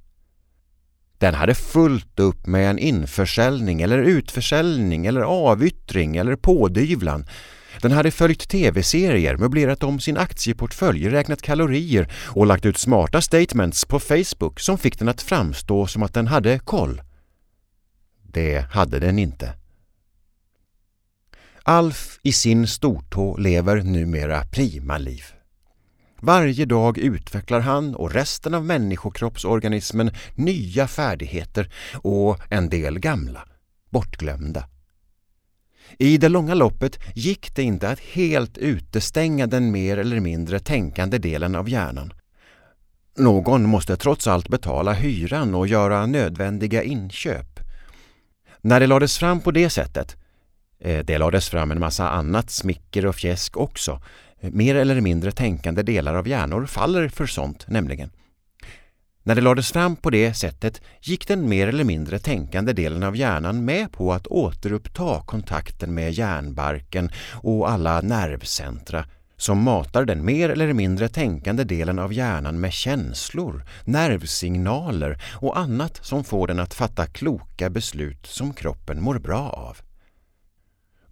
Den 1.18 1.34
hade 1.34 1.54
fullt 1.54 2.20
upp 2.20 2.46
med 2.46 2.70
en 2.70 2.78
införsäljning 2.78 3.82
eller 3.82 3.98
utförsäljning 3.98 5.06
eller 5.06 5.20
avyttring 5.20 6.16
eller 6.16 6.36
pådyvlan 6.36 7.26
den 7.80 7.92
hade 7.92 8.10
följt 8.10 8.48
tv-serier, 8.48 9.36
möblerat 9.36 9.82
om 9.82 10.00
sin 10.00 10.16
aktieportfölj, 10.16 11.08
räknat 11.08 11.42
kalorier 11.42 12.12
och 12.26 12.46
lagt 12.46 12.66
ut 12.66 12.78
smarta 12.78 13.20
statements 13.20 13.84
på 13.84 14.00
Facebook 14.00 14.60
som 14.60 14.78
fick 14.78 14.98
den 14.98 15.08
att 15.08 15.22
framstå 15.22 15.86
som 15.86 16.02
att 16.02 16.14
den 16.14 16.26
hade 16.26 16.58
koll. 16.58 17.02
Det 18.22 18.66
hade 18.70 18.98
den 18.98 19.18
inte. 19.18 19.54
Alf 21.62 22.18
i 22.22 22.32
sin 22.32 22.66
stortå 22.66 23.36
lever 23.36 23.82
numera 23.82 24.44
prima 24.44 24.98
liv. 24.98 25.24
Varje 26.20 26.64
dag 26.64 26.98
utvecklar 26.98 27.60
han 27.60 27.94
och 27.94 28.12
resten 28.12 28.54
av 28.54 28.64
människokroppsorganismen 28.64 30.10
nya 30.34 30.88
färdigheter 30.88 31.72
och 31.94 32.40
en 32.50 32.68
del 32.68 32.98
gamla, 32.98 33.48
bortglömda. 33.90 34.68
I 35.98 36.18
det 36.18 36.28
långa 36.28 36.54
loppet 36.54 36.98
gick 37.14 37.54
det 37.54 37.62
inte 37.62 37.88
att 37.88 38.00
helt 38.00 38.58
utestänga 38.58 39.46
den 39.46 39.70
mer 39.70 39.96
eller 39.98 40.20
mindre 40.20 40.58
tänkande 40.58 41.18
delen 41.18 41.54
av 41.54 41.68
hjärnan. 41.68 42.12
Någon 43.16 43.68
måste 43.68 43.96
trots 43.96 44.26
allt 44.26 44.48
betala 44.48 44.92
hyran 44.92 45.54
och 45.54 45.66
göra 45.66 46.06
nödvändiga 46.06 46.82
inköp. 46.82 47.60
När 48.60 48.80
det 48.80 48.86
lades 48.86 49.18
fram 49.18 49.40
på 49.40 49.50
det 49.50 49.70
sättet, 49.70 50.16
eh, 50.80 51.04
det 51.04 51.18
lades 51.18 51.48
fram 51.48 51.70
en 51.70 51.80
massa 51.80 52.10
annat 52.10 52.50
smicker 52.50 53.06
och 53.06 53.14
fjäsk 53.14 53.56
också, 53.56 54.02
eh, 54.40 54.50
mer 54.50 54.74
eller 54.74 55.00
mindre 55.00 55.32
tänkande 55.32 55.82
delar 55.82 56.14
av 56.14 56.28
hjärnor 56.28 56.66
faller 56.66 57.08
för 57.08 57.26
sånt 57.26 57.64
nämligen. 57.68 58.10
När 59.26 59.34
det 59.34 59.40
lades 59.40 59.72
fram 59.72 59.96
på 59.96 60.10
det 60.10 60.34
sättet 60.34 60.80
gick 61.00 61.28
den 61.28 61.48
mer 61.48 61.68
eller 61.68 61.84
mindre 61.84 62.18
tänkande 62.18 62.72
delen 62.72 63.02
av 63.02 63.16
hjärnan 63.16 63.64
med 63.64 63.92
på 63.92 64.12
att 64.12 64.26
återuppta 64.26 65.20
kontakten 65.26 65.94
med 65.94 66.12
hjärnbarken 66.12 67.10
och 67.42 67.70
alla 67.70 68.00
nervcentra 68.00 69.04
som 69.36 69.62
matar 69.62 70.04
den 70.04 70.24
mer 70.24 70.48
eller 70.48 70.72
mindre 70.72 71.08
tänkande 71.08 71.64
delen 71.64 71.98
av 71.98 72.12
hjärnan 72.12 72.60
med 72.60 72.72
känslor, 72.72 73.64
nervsignaler 73.84 75.22
och 75.32 75.58
annat 75.58 76.00
som 76.02 76.24
får 76.24 76.46
den 76.46 76.58
att 76.58 76.74
fatta 76.74 77.06
kloka 77.06 77.70
beslut 77.70 78.26
som 78.26 78.54
kroppen 78.54 79.02
mår 79.02 79.18
bra 79.18 79.50
av. 79.50 79.76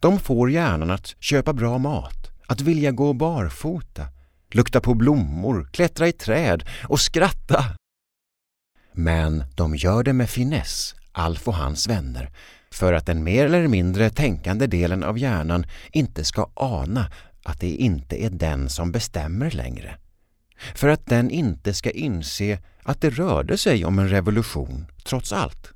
De 0.01 0.19
får 0.19 0.51
hjärnan 0.51 0.91
att 0.91 1.15
köpa 1.21 1.53
bra 1.53 1.79
mat, 1.79 2.31
att 2.47 2.61
vilja 2.61 2.91
gå 2.91 3.13
barfota, 3.13 4.07
lukta 4.51 4.81
på 4.81 4.95
blommor, 4.95 5.69
klättra 5.73 6.09
i 6.09 6.13
träd 6.13 6.65
och 6.89 7.01
skratta 7.01 7.65
men 8.93 9.45
de 9.55 9.77
gör 9.77 10.03
det 10.03 10.13
med 10.13 10.31
finess, 10.31 10.95
Alf 11.13 11.49
och 11.49 11.55
hans 11.55 11.89
vänner, 11.89 12.31
för 12.71 12.93
att 12.93 13.07
den 13.07 13.25
mer 13.25 13.47
eller 13.47 13.69
mindre 13.69 14.11
tänkande 14.11 14.67
delen 14.67 15.05
av 15.05 15.19
hjärnan 15.19 15.67
inte 15.93 16.25
ska 16.25 16.51
ana 16.55 17.11
att 17.43 17.61
det 17.61 17.75
inte 17.75 18.25
är 18.25 18.31
den 18.31 18.69
som 18.69 18.93
bestämmer 18.93 19.51
längre. 19.51 19.97
För 20.75 20.89
att 20.89 21.07
den 21.07 21.31
inte 21.31 21.75
ska 21.75 21.91
inse 21.91 22.59
att 22.83 23.01
det 23.01 23.11
rörde 23.11 23.59
sig 23.59 23.85
om 23.85 23.99
en 23.99 24.09
revolution 24.09 24.87
trots 25.05 25.33
allt. 25.33 25.73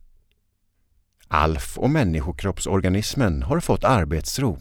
Alf 1.29 1.79
och 1.79 1.90
människokroppsorganismen 1.90 3.42
har 3.42 3.61
fått 3.61 3.85
arbetsro. 3.85 4.59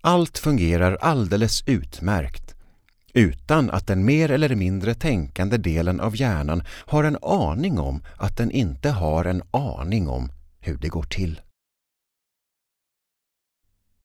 Allt 0.00 0.38
fungerar 0.38 0.98
alldeles 1.00 1.62
utmärkt 1.66 2.54
utan 3.14 3.70
att 3.70 3.86
den 3.86 4.04
mer 4.04 4.30
eller 4.30 4.54
mindre 4.54 4.94
tänkande 4.94 5.56
delen 5.56 6.00
av 6.00 6.16
hjärnan 6.16 6.62
har 6.86 7.04
en 7.04 7.18
aning 7.22 7.78
om 7.78 8.02
att 8.16 8.36
den 8.36 8.50
inte 8.50 8.90
har 8.90 9.24
en 9.24 9.42
aning 9.50 10.08
om 10.08 10.32
hur 10.60 10.76
det 10.76 10.88
går 10.88 11.02
till. 11.02 11.40